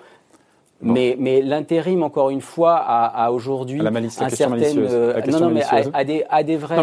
Mais, 0.83 1.17
mais 1.19 1.41
l'intérim, 1.41 2.03
encore 2.03 2.29
une 2.31 2.43
fois, 2.43 2.75
a, 2.77 3.25
a 3.25 3.31
aujourd'hui 3.31 3.81
un 3.81 4.09
certain 4.29 4.53
euh, 4.63 5.21
non 5.27 5.41
non 5.41 5.51
mais 5.51 5.63
a, 5.63 6.05
des 6.05 6.25
a 6.29 6.43
des 6.43 6.57
vraies 6.57 6.77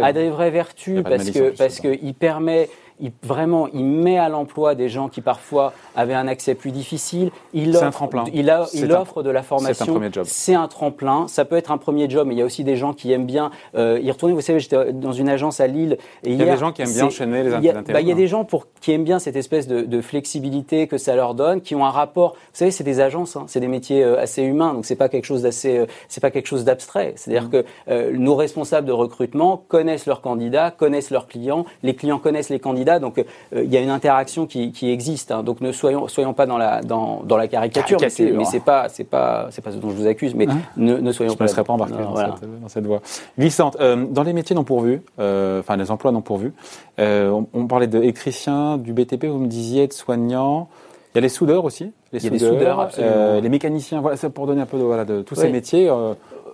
a 0.00 0.12
des 0.12 0.30
vraies 0.30 0.50
vertus 0.50 1.02
parce 1.02 1.30
que 1.30 1.56
parce 1.56 1.80
que 1.80 1.98
il 2.02 2.14
permet 2.14 2.68
il, 3.00 3.12
vraiment, 3.22 3.68
il 3.68 3.84
met 3.84 4.18
à 4.18 4.28
l'emploi 4.28 4.74
des 4.74 4.88
gens 4.88 5.08
qui 5.08 5.20
parfois 5.20 5.72
avaient 5.94 6.14
un 6.14 6.28
accès 6.28 6.54
plus 6.54 6.70
difficile. 6.70 7.30
Il 7.52 7.76
offre, 7.76 7.84
un 7.84 7.90
tremplin. 7.90 8.24
Il, 8.32 8.50
a, 8.50 8.66
il 8.72 8.92
offre 8.92 9.22
de 9.22 9.30
la 9.30 9.42
formation. 9.42 9.84
C'est 9.84 9.90
un 9.90 9.94
premier 9.94 10.12
job. 10.12 10.24
C'est 10.26 10.54
un 10.54 10.68
tremplin. 10.68 11.26
Ça 11.28 11.44
peut 11.44 11.56
être 11.56 11.70
un 11.70 11.78
premier 11.78 12.08
job, 12.08 12.26
mais 12.26 12.34
il 12.34 12.38
y 12.38 12.42
a 12.42 12.44
aussi 12.44 12.64
des 12.64 12.76
gens 12.76 12.92
qui 12.92 13.12
aiment 13.12 13.26
bien 13.26 13.50
euh, 13.74 13.98
y 14.02 14.10
retourner. 14.10 14.34
Vous 14.34 14.40
savez, 14.40 14.60
j'étais 14.60 14.92
dans 14.92 15.12
une 15.12 15.28
agence 15.28 15.60
à 15.60 15.66
Lille. 15.66 15.98
Et 16.24 16.32
il 16.32 16.36
y 16.36 16.42
a 16.42 16.52
des 16.52 16.56
gens 16.56 16.72
qui 16.72 16.82
aiment 16.82 16.92
bien 16.92 17.06
enchaîner 17.06 17.42
les 17.42 17.54
intérêts. 17.54 17.92
Bah, 17.92 18.00
il 18.00 18.08
y 18.08 18.12
a 18.12 18.16
des 18.16 18.26
gens 18.26 18.44
pour, 18.44 18.66
qui 18.80 18.92
aiment 18.92 19.04
bien 19.04 19.18
cette 19.18 19.36
espèce 19.36 19.66
de, 19.68 19.82
de, 19.82 20.00
flexibilité 20.00 20.88
que 20.88 20.98
ça 20.98 21.14
leur 21.14 21.34
donne, 21.34 21.60
qui 21.60 21.74
ont 21.74 21.86
un 21.86 21.90
rapport. 21.90 22.32
Vous 22.32 22.58
savez, 22.58 22.70
c'est 22.70 22.84
des 22.84 23.00
agences, 23.00 23.36
hein, 23.36 23.44
c'est 23.46 23.60
des 23.60 23.68
métiers 23.68 24.02
euh, 24.02 24.20
assez 24.20 24.42
humains, 24.42 24.74
donc 24.74 24.84
c'est 24.84 24.96
pas 24.96 25.08
quelque 25.08 25.24
chose 25.24 25.42
d'assez, 25.42 25.78
euh, 25.78 25.86
c'est 26.08 26.20
pas 26.20 26.30
quelque 26.30 26.46
chose 26.46 26.64
d'abstrait. 26.64 27.14
C'est-à-dire 27.16 27.48
mmh. 27.48 27.50
que 27.50 27.64
euh, 27.88 28.12
nos 28.12 28.34
responsables 28.34 28.86
de 28.86 28.92
recrutement 28.92 29.64
connaissent 29.68 30.06
leurs 30.06 30.20
candidats, 30.20 30.70
connaissent 30.70 31.10
leurs 31.10 31.28
clients, 31.28 31.64
les 31.82 31.94
clients 31.94 32.18
connaissent 32.18 32.50
les 32.50 32.58
candidats, 32.58 32.81
donc 32.84 33.24
il 33.54 33.72
y 33.72 33.76
a 33.76 33.80
une 33.80 33.90
interaction 33.90 34.46
qui, 34.46 34.90
existe. 34.90 35.30
Hein. 35.30 35.42
donc 35.42 35.60
ne 35.60 35.72
soyons, 35.72 36.08
soyons 36.08 36.34
pas 36.34 36.46
dans 36.46 36.58
la, 36.58 36.82
dans, 36.82 37.22
dans 37.24 37.36
la 37.36 37.48
caricature, 37.48 37.98
mais 38.00 38.44
c'est 38.44 38.60
pas, 38.60 38.88
c'est 38.88 39.04
pas, 39.04 39.48
c'est 39.50 39.62
pas 39.62 39.72
ce 39.72 39.76
dont 39.76 39.90
je 39.90 39.96
vous 39.96 40.06
accuse, 40.06 40.34
mais 40.34 40.48
hein 40.48 40.58
ne, 40.76 40.96
ne, 40.98 41.12
soyons 41.12 41.34
pas. 41.34 41.46
Je 41.46 41.56
ne 41.56 41.62
pas 41.62 41.72
embarqué 41.72 41.94
dans, 41.94 42.16
cette, 42.16 42.60
dans, 42.60 42.68
cette, 42.68 42.86
voie. 42.86 43.00
Glissante. 43.38 43.76
Euh, 43.80 44.06
dans 44.06 44.22
les 44.22 44.32
métiers 44.32 44.56
non 44.56 44.64
pourvus, 44.64 45.02
euh, 45.18 45.60
enfin 45.60 45.76
les 45.76 45.90
emplois 45.90 46.12
non 46.12 46.22
pourvus, 46.22 46.52
euh, 46.98 47.40
on, 47.52 47.66
parlait 47.66 47.86
d'électricien, 47.86 48.78
du 48.78 48.92
BTP, 48.92 49.26
vous 49.26 49.38
me 49.38 49.46
disiez, 49.46 49.86
de 49.86 49.92
soignants. 49.92 50.68
Il 51.12 51.16
y 51.16 51.18
a 51.18 51.20
les 51.22 51.28
soudeurs 51.28 51.64
aussi, 51.64 51.92
les 52.12 52.20
soudeurs, 52.20 52.90
les 52.98 53.48
mécaniciens. 53.48 54.00
Voilà, 54.00 54.16
c'est 54.16 54.30
pour 54.30 54.46
donner 54.46 54.62
un 54.62 54.66
peu 54.66 54.78
de, 54.78 54.82
voilà, 54.82 55.04
de 55.04 55.22
tous 55.22 55.34
ces 55.34 55.50
métiers 55.50 55.90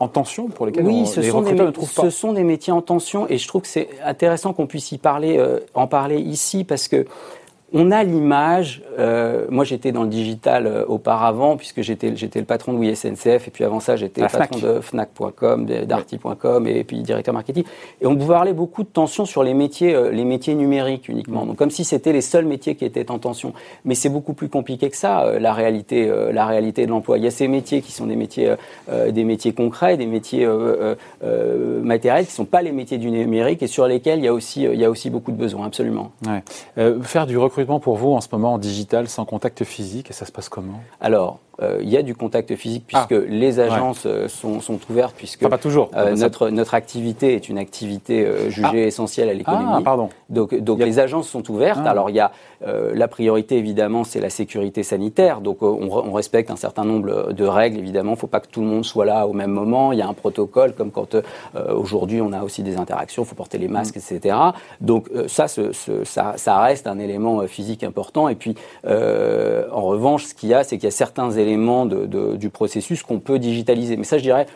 en 0.01 0.09
tension 0.09 0.49
pour 0.49 0.67
lesquels 0.67 0.87
oui, 0.87 1.07
ce 1.07 1.21
les 1.21 1.31
recruteurs 1.31 1.67
ne 1.67 1.71
trouvent 1.71 1.93
pas. 1.93 2.03
Ce 2.03 2.11
sont 2.11 2.33
des 2.33 2.45
métiers 2.45 2.73
en 2.73 2.83
tension 2.83 3.27
et 3.29 3.39
je 3.39 3.49
trouve 3.49 3.63
que 3.63 3.69
c'est 3.69 3.89
intéressant 4.05 4.53
qu'on 4.53 4.67
puisse 4.67 4.93
y 4.93 4.99
parler, 4.99 5.39
euh, 5.39 5.61
en 5.75 5.87
parler 5.87 6.19
ici 6.19 6.65
parce 6.65 6.89
que 6.89 7.07
on 7.73 7.91
a 7.91 8.03
l'image, 8.03 8.83
euh, 8.99 9.47
moi 9.51 9.65
j'étais 9.65 9.93
dans 9.93 10.03
le 10.03 10.09
digital 10.09 10.67
euh, 10.67 10.85
auparavant, 10.87 11.59
puisque 11.59 11.83
j'étais, 11.83 12.11
le 12.11 12.45
patron 12.45 12.73
de 12.73 12.95
SNCF, 12.95 13.47
et 13.47 13.51
puis 13.53 13.63
avant 13.63 13.81
ça 13.81 13.97
j'étais 13.97 14.23
le 14.23 14.29
patron 14.29 14.59
de 14.59 14.81
Fnac.com, 14.81 15.67
d'Arty.com, 15.67 16.67
et 16.67 16.85
puis 16.85 17.03
directeur 17.03 17.35
marketing. 17.35 17.65
Et 18.01 18.07
on 18.07 18.17
pouvait 18.17 18.35
parler 18.35 18.53
beaucoup 18.55 18.85
de 18.85 18.89
tension 18.89 19.27
sur 19.27 19.43
les 19.43 19.53
métiers, 19.53 19.95
euh, 19.95 20.11
les 20.11 20.25
métiers 20.25 20.55
numériques 20.55 21.09
uniquement. 21.11 21.45
Donc 21.45 21.57
comme 21.57 21.71
si 21.71 21.85
c'était 21.85 22.13
les 22.13 22.23
seuls 22.23 22.47
métiers 22.47 22.75
qui 22.75 22.87
étaient 22.87 23.11
en 23.11 23.19
tension. 23.19 23.53
Mais 23.85 23.95
c'est 23.95 24.09
beaucoup 24.09 24.33
plus 24.33 24.49
compliqué 24.49 24.89
que 24.89 24.97
ça, 24.97 25.39
la 25.39 25.53
réalité, 25.53 26.11
la 26.33 26.47
réalité 26.47 26.87
de 26.87 26.91
l'emploi. 26.91 27.19
Il 27.19 27.25
y 27.25 27.27
a 27.27 27.31
ces 27.31 27.49
métiers 27.49 27.83
qui 27.83 27.93
sont 27.93 28.07
des 28.07 28.17
métiers, 28.17 28.55
des 29.11 29.25
métiers 29.25 29.53
concrets, 29.53 29.97
des 29.97 30.07
métiers 30.07 30.47
matériels, 31.83 32.25
qui 32.25 32.33
ne 32.33 32.37
sont 32.37 32.45
pas 32.45 32.63
les 32.63 32.73
métiers 32.73 32.99
du 32.99 33.11
numérique, 33.11 33.63
et 33.63 33.67
sur 33.67 33.87
lesquels 33.87 34.19
il 34.19 34.25
y 34.25 34.29
a 34.29 34.33
aussi, 34.33 34.63
il 34.63 34.79
y 34.79 34.85
a 34.85 34.91
aussi 34.91 35.11
beaucoup 35.11 35.33
de 35.33 35.37
besoins, 35.37 35.67
absolument. 35.67 36.13
Ouais. 36.27 36.95
faire 37.03 37.27
du 37.27 37.37
recrutement 37.37 37.58
pour 37.81 37.97
vous 37.97 38.13
en 38.13 38.21
ce 38.21 38.29
moment 38.33 38.55
en 38.55 38.59
digital 38.59 39.09
sans 39.09 39.25
contact 39.25 39.65
physique 39.65 40.11
et 40.11 40.13
ça 40.13 40.25
se 40.27 40.33
passe 40.33 40.49
comment? 40.49 40.81
Alors, 41.01 41.41
euh, 41.61 41.79
il 41.83 41.89
y 41.89 41.97
a 41.97 42.03
du 42.03 42.15
contact 42.15 42.55
physique 42.55 42.85
puisque 42.87 43.13
ah. 43.13 43.27
les 43.29 43.59
agences 43.59 44.05
euh, 44.07 44.29
sont, 44.29 44.61
sont, 44.61 44.79
ouvertes 44.89 45.15
puisque 45.17 45.47
pas 45.49 45.59
toujours. 45.59 45.91
Euh, 45.97 46.15
notre, 46.15 46.51
notre 46.51 46.75
activité 46.75 47.35
est 47.35 47.49
une 47.49 47.59
activité 47.59 48.49
jugée 48.49 48.85
ah. 48.85 48.87
essentielle 48.87 49.29
à 49.29 49.35
l'économie. 49.35 49.67
Ah, 49.69 49.81
pardon. 49.83 50.09
Donc, 50.31 50.55
donc 50.55 50.79
les 50.79 51.01
agences 51.01 51.29
sont 51.29 51.51
ouvertes. 51.51 51.85
Alors 51.85 52.11
il 52.11 52.17
y 52.17 52.21
a 52.21 52.31
la 52.61 53.09
priorité 53.09 53.57
évidemment 53.57 54.05
c'est 54.05 54.21
la 54.21 54.31
sécurité 54.31 54.85
sanitaire. 54.85 55.41
Donc 55.41 55.63
on, 55.63 55.89
on, 55.91 56.13
respecte 56.13 56.51
un 56.51 56.57
certain 56.57 56.85
nombre 56.85 57.33
de 57.33 57.45
règles 57.45 57.79
évidemment. 57.79 58.13
Il 58.13 58.15
ne 58.15 58.21
faut 58.21 58.27
pas 58.29 58.41
que 58.41 58.49
tout 58.49 58.61
le 58.61 58.67
monde 58.67 58.85
soit 58.85 59.05
là 59.05 59.27
au 59.27 59.33
même 59.33 59.51
moment. 59.51 59.93
Il 59.93 59.99
y 59.99 60.03
a 60.03 60.09
un 60.09 60.15
protocole 60.15 60.75
comme 60.75 60.93
quand 60.93 61.17
aujourd'hui 61.71 62.21
on 62.21 62.33
a 62.33 62.43
aussi 62.43 62.63
des 62.63 62.77
interactions. 62.77 63.25
Il 63.25 63.27
faut 63.27 63.35
porter 63.35 63.59
les 63.59 63.69
masques, 63.69 63.97
mm. 63.97 64.15
etc. 64.15 64.37
Donc 64.81 65.09
ça, 65.27 65.49
ce, 65.49 65.73
ça, 66.05 66.35
ça 66.37 66.61
reste 66.61 66.87
un 66.87 67.01
élément 67.01 67.47
physique 67.49 67.83
important. 67.83 68.29
Et 68.29 68.37
puis 68.37 68.55
en 68.87 69.83
revanche, 69.83 70.27
ce 70.27 70.35
qu'il 70.35 70.51
y 70.51 70.55
a, 70.55 70.63
c'est 70.63 70.77
qu'il 70.77 70.85
y 70.85 70.89
a 70.89 70.93
certains 70.93 71.31
éléments 71.33 71.48
du 72.37 72.51
processus 72.51 73.03
qu'on 73.03 73.21
peut 73.21 73.39
digitaliser. 73.39 73.97
Mais 73.97 74.05
ça, 74.05 74.19
je 74.19 74.23
dirais, 74.23 74.47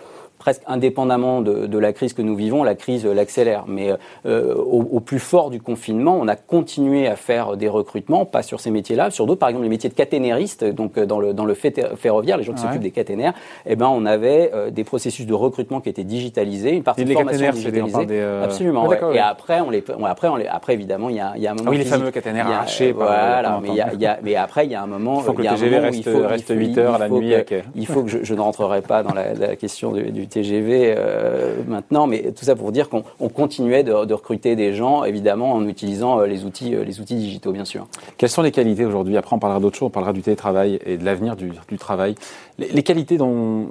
presque 0.43 0.63
indépendamment 0.67 1.41
de, 1.41 1.67
de, 1.67 1.79
la 1.79 1.93
crise 1.93 2.15
que 2.15 2.23
nous 2.23 2.35
vivons, 2.35 2.65
la 2.65 2.75
crise 2.75 3.07
l'accélère. 3.07 3.65
Mais 3.69 3.93
euh, 4.27 4.55
au, 4.57 4.89
au, 4.91 4.99
plus 4.99 5.21
fort 5.21 5.51
du 5.51 5.61
confinement, 5.61 6.19
on 6.21 6.27
a 6.27 6.35
continué 6.35 7.07
à 7.07 7.15
faire 7.15 7.57
des 7.57 7.69
recrutements, 7.69 8.27
pas 8.27 8.43
sur 8.43 8.59
ces 8.59 8.73
métiers-là, 8.73 9.13
sur 9.13 9.25
d'autres, 9.27 9.39
par 9.39 9.51
exemple 9.51 9.63
les 9.63 9.71
métiers 9.71 9.89
de 9.89 9.95
caténériste, 9.95 10.65
donc 10.65 10.99
euh, 10.99 11.07
dans 11.07 11.21
le, 11.21 11.33
dans 11.33 11.45
le 11.45 11.55
ferroviaire, 11.55 12.39
les 12.39 12.43
gens 12.43 12.55
qui 12.55 12.63
s'occupent 12.63 12.83
des 12.83 12.91
caténaires, 12.91 13.35
eh 13.67 13.77
ben, 13.77 13.87
on 13.87 14.05
avait 14.05 14.51
euh, 14.53 14.71
des 14.71 14.83
processus 14.83 15.27
de 15.27 15.35
recrutement 15.35 15.81
qui 15.81 15.89
étaient 15.89 16.03
digitalisés, 16.03 16.73
une 16.73 16.83
partie 16.83 17.05
de 17.05 17.13
formation 17.13 17.53
digitalisée. 17.53 18.07
Des, 18.07 18.19
euh... 18.19 18.45
Absolument. 18.45 18.93
Et 19.13 19.21
après, 19.21 19.61
on 19.61 19.71
les, 19.71 19.85
après, 20.05 20.27
on 20.27 20.35
les, 20.35 20.49
après, 20.49 20.75
évidemment, 20.75 21.09
il 21.09 21.17
y 21.17 21.21
a, 21.21 21.37
y 21.37 21.47
a 21.47 21.53
un 21.53 21.55
moment. 21.55 21.71
oui, 21.71 21.79
les 21.79 21.85
fameux 21.85 22.11
caténaires 22.11 22.49
arrachés. 22.49 22.91
Voilà, 22.91 23.61
mais, 23.63 23.69
y 23.69 23.81
a, 23.81 23.95
y 23.95 24.07
a, 24.07 24.19
mais 24.25 24.35
après, 24.35 24.67
il 24.67 24.73
y 24.73 24.75
a 24.75 24.83
un 24.83 24.89
moment. 24.89 25.21
Il 25.21 25.25
faut 25.25 25.35
que 25.35 25.43
le 25.43 25.49
TGV 25.51 25.79
reste, 25.79 26.11
reste 26.27 26.53
8 26.53 26.79
heures 26.79 26.95
à 26.95 26.99
la 26.99 27.09
nuit. 27.09 27.33
Il 27.77 27.87
faut 27.87 28.03
que 28.03 28.09
je, 28.09 28.35
ne 28.35 28.41
rentrerai 28.41 28.83
pas 28.83 29.05
dans 29.05 29.15
la, 29.15 29.55
question 29.57 29.93
du 29.93 30.27
TGV 30.33 30.95
euh, 30.97 31.63
maintenant, 31.67 32.07
mais 32.07 32.33
tout 32.33 32.45
ça 32.45 32.57
pour 32.57 32.73
dire 32.73 32.89
qu'on 32.89 33.03
continuait 33.29 33.85
de, 33.85 33.93
recruter 33.93 34.57
des 34.57 34.75
gens, 34.75 35.05
évidemment, 35.05 35.53
en 35.53 35.67
utilisant 35.69 36.21
euh, 36.21 36.27
les 36.27 36.45
outils, 36.45 36.75
euh, 36.75 36.85
les 36.85 37.01
outils 37.01 37.15
digitaux, 37.15 37.53
bien 37.53 37.65
sûr. 37.65 37.87
Quelles 38.17 38.31
sont 38.31 38.43
les 38.43 38.51
qualités 38.51 38.85
aujourd'hui? 38.85 39.17
Après, 39.17 39.37
on 39.37 39.39
parlera 39.39 39.61
d'autres 39.61 39.77
choses, 39.77 39.89
on 39.89 39.91
parlera 39.91 40.13
du 40.13 40.23
télétravail 40.23 40.79
et 40.85 40.97
de 40.97 41.05
l'avenir 41.05 41.37
du, 41.37 41.53
travail. 41.79 42.15
Les, 42.59 42.83
qualités 42.83 43.17
dont 43.17 43.69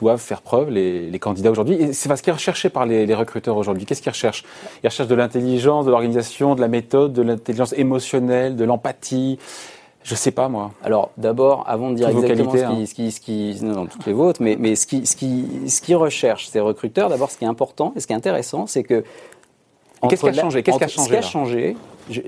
doivent 0.00 0.20
faire 0.20 0.42
preuve 0.42 0.70
les, 0.70 1.18
candidats 1.18 1.50
aujourd'hui. 1.50 1.92
C'est 1.92 2.14
ce 2.14 2.22
qui 2.22 2.30
est 2.30 2.32
recherché 2.32 2.70
par 2.70 2.86
les 2.86 3.14
recruteurs 3.14 3.56
aujourd'hui. 3.56 3.86
Qu'est-ce 3.86 4.02
qu'ils 4.02 4.12
recherchent? 4.12 4.44
Ils 4.82 4.88
recherchent 4.88 5.08
de 5.08 5.14
l'intelligence, 5.14 5.86
de 5.86 5.90
l'organisation, 5.90 6.54
de 6.54 6.60
la 6.60 6.68
méthode, 6.68 7.12
de 7.12 7.22
l'intelligence 7.22 7.72
émotionnelle, 7.74 8.56
de 8.56 8.64
l'empathie. 8.64 9.38
Je 10.02 10.14
sais 10.14 10.30
pas 10.30 10.48
moi. 10.48 10.72
Alors 10.82 11.10
d'abord, 11.16 11.64
avant 11.68 11.90
de 11.90 11.96
dire 11.96 12.08
exactement 12.08 12.52
ce, 12.52 12.56
qui, 12.56 12.62
hein. 12.64 12.86
ce, 12.86 12.94
qui, 12.94 13.12
ce 13.12 13.20
qui, 13.20 13.58
non, 13.62 13.74
non, 13.74 13.86
toutes 13.86 14.06
les 14.06 14.12
vôtres, 14.12 14.42
mais, 14.42 14.56
mais 14.58 14.74
ce 14.74 14.86
qui, 14.86 15.06
ce 15.06 15.14
qui, 15.16 15.46
ce 15.68 15.80
qui 15.80 15.94
recherche 15.94 16.48
ces 16.48 16.60
recruteurs, 16.60 17.08
d'abord, 17.08 17.30
ce 17.30 17.38
qui 17.38 17.44
est 17.44 17.48
important 17.48 17.92
et 17.96 18.00
ce 18.00 18.06
qui 18.06 18.12
est 18.12 18.16
intéressant, 18.16 18.66
c'est 18.66 18.82
que 18.82 19.04
qu'est-ce 20.08 20.22
qui 20.22 20.28
a 20.28 20.32
changé? 20.32 20.62
Qu'est-ce 20.62 20.78
qui 20.78 20.84
a 20.84 20.88
changé 20.88 21.06
Ce 21.06 21.10
qui 21.10 21.16
a 21.16 21.22
changé, 21.22 21.76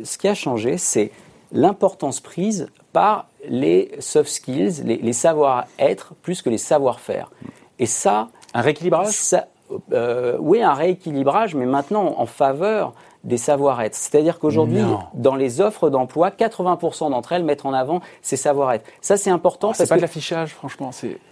ce 0.04 0.18
qui 0.18 0.28
a 0.28 0.34
changé, 0.34 0.78
c'est 0.78 1.10
l'importance 1.52 2.20
prise 2.20 2.68
par 2.92 3.28
les 3.48 3.90
soft 3.98 4.30
skills, 4.30 4.82
les, 4.84 4.96
les 4.96 5.12
savoir-être, 5.12 6.14
plus 6.22 6.42
que 6.42 6.50
les 6.50 6.58
savoir-faire. 6.58 7.30
Et 7.78 7.86
ça, 7.86 8.28
un 8.54 8.60
rééquilibrage? 8.60 9.08
Ça, 9.08 9.48
euh, 9.92 10.36
oui, 10.40 10.62
un 10.62 10.74
rééquilibrage, 10.74 11.54
mais 11.54 11.66
maintenant 11.66 12.14
en 12.18 12.26
faveur 12.26 12.92
des 13.24 13.38
savoir-être. 13.38 13.94
C'est-à-dire 13.94 14.38
qu'aujourd'hui, 14.38 14.82
dans 15.14 15.34
les 15.34 15.60
offres 15.60 15.90
d'emploi, 15.90 16.30
80% 16.30 17.10
d'entre 17.10 17.32
elles 17.32 17.44
mettent 17.44 17.64
en 17.64 17.72
avant 17.72 18.00
ces 18.22 18.36
savoir-être. 18.36 18.84
Ça, 19.00 19.16
c'est 19.16 19.30
important. 19.30 19.70
Oh, 19.70 19.74
c'est 19.74 19.88
pas 19.88 19.96
de 19.96 20.02
l'affichage, 20.02 20.54
franchement. 20.54 20.90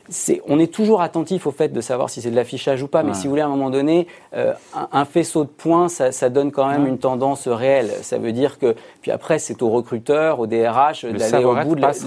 C'est... 0.09 0.42
on 0.48 0.59
est 0.59 0.72
toujours 0.72 1.02
attentif 1.02 1.46
au 1.46 1.50
fait 1.50 1.68
de 1.68 1.81
savoir 1.81 2.11
si 2.11 2.22
c'est 2.22 2.31
de 2.31 2.37
l'affichage 2.37 2.83
ou 2.83 2.88
pas. 2.88 3.02
Mais 3.02 3.14
si 3.14 3.24
vous 3.24 3.31
voulez, 3.31 3.42
à 3.42 3.46
un 3.46 3.50
moment 3.50 3.70
donné, 3.70 4.07
euh, 4.35 4.55
un, 4.74 5.05
faisceau 5.05 5.44
de 5.44 5.50
points, 5.50 5.88
ça, 5.88 6.12
ça 6.12 6.31
donne 6.31 6.50
quand 6.50 6.66
même 6.66 6.87
une 6.87 6.98
tendance 6.98 7.46
réelle. 7.46 7.90
Ça 8.02 8.18
veut 8.18 8.33
dire 8.33 8.59
que, 8.59 8.74
puis 9.02 9.11
après, 9.11 9.38
c'est 9.38 9.62
au 9.62 9.68
recruteur, 9.68 10.40
au 10.40 10.46
DRH 10.46 11.05
d'aller 11.05 11.44
au 11.44 11.55
bout 11.55 11.74
de 11.74 11.81
passe, 11.81 12.07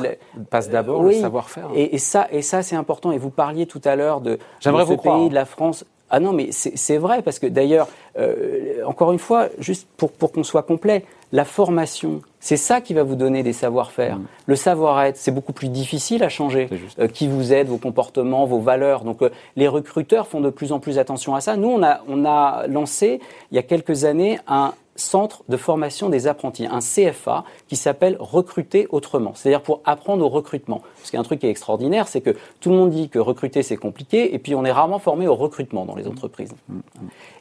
passe 0.49 0.69
d'abord 0.69 1.03
le 1.03 1.13
savoir-faire. 1.13 1.69
Et, 1.75 1.95
et, 1.95 1.99
ça, 1.99 2.27
et 2.31 2.41
ça, 2.41 2.63
c'est 2.63 2.75
important. 2.75 3.11
Et 3.11 3.17
vous 3.17 3.29
parliez 3.29 3.67
tout 3.67 3.81
à 3.85 3.95
l'heure 3.95 4.21
de, 4.21 4.31
de 4.31 4.39
ce 4.61 4.93
pays, 4.95 5.29
de 5.29 5.35
la 5.35 5.45
France. 5.45 5.85
Ah 6.09 6.19
non, 6.19 6.33
mais 6.33 6.49
c'est 6.51 6.97
vrai, 6.97 7.21
parce 7.23 7.39
que 7.39 7.47
d'ailleurs, 7.47 7.87
euh, 8.17 8.83
encore 8.85 9.11
une 9.11 9.19
fois, 9.19 9.49
juste 9.59 9.87
pour, 9.97 10.11
pour 10.11 10.31
qu'on 10.31 10.43
soit 10.43 10.63
complet, 10.63 11.03
la 11.31 11.45
formation, 11.45 12.21
c'est 12.39 12.57
ça 12.57 12.79
qui 12.79 12.93
va 12.93 13.03
vous 13.03 13.15
donner 13.15 13.41
des 13.41 13.53
savoir-faire. 13.53 14.17
Mm. 14.17 14.25
Le 14.45 14.55
savoir-être, 14.55 15.17
c'est 15.17 15.31
beaucoup 15.31 15.51
plus 15.51 15.67
difficile 15.67 16.23
à 16.23 16.29
changer. 16.29 16.69
Euh, 16.99 17.07
qui 17.07 17.27
vous 17.27 17.53
aide, 17.53 17.67
vos 17.67 17.77
comportements, 17.77 18.45
vos 18.45 18.59
valeurs. 18.59 19.03
Donc 19.03 19.21
euh, 19.21 19.29
les 19.55 19.67
recruteurs 19.67 20.27
font 20.27 20.41
de 20.41 20.51
plus 20.51 20.71
en 20.71 20.79
plus 20.79 20.99
attention 20.99 21.33
à 21.33 21.41
ça. 21.41 21.57
Nous, 21.57 21.67
on 21.67 21.81
a, 21.83 22.01
on 22.07 22.23
a 22.23 22.67
lancé, 22.67 23.19
il 23.51 23.55
y 23.55 23.59
a 23.59 23.63
quelques 23.63 24.05
années, 24.05 24.39
un 24.47 24.73
centre 24.95 25.43
de 25.49 25.57
formation 25.57 26.09
des 26.09 26.27
apprentis, 26.27 26.65
un 26.65 26.79
CFA 26.79 27.43
qui 27.67 27.75
s'appelle 27.75 28.17
Recruter 28.19 28.87
autrement, 28.91 29.33
c'est-à-dire 29.35 29.61
pour 29.61 29.81
apprendre 29.85 30.25
au 30.25 30.29
recrutement. 30.29 30.81
Parce 30.97 31.09
qu'il 31.09 31.17
y 31.17 31.17
a 31.17 31.21
un 31.21 31.23
truc 31.23 31.39
qui 31.39 31.47
est 31.47 31.49
extraordinaire, 31.49 32.07
c'est 32.07 32.21
que 32.21 32.35
tout 32.61 32.69
le 32.69 32.75
monde 32.75 32.91
dit 32.91 33.09
que 33.09 33.19
recruter 33.19 33.63
c'est 33.63 33.77
compliqué, 33.77 34.33
et 34.33 34.39
puis 34.39 34.55
on 34.55 34.63
est 34.63 34.71
rarement 34.71 34.99
formé 34.99 35.27
au 35.27 35.35
recrutement 35.35 35.85
dans 35.85 35.95
les 35.95 36.07
entreprises. 36.07 36.53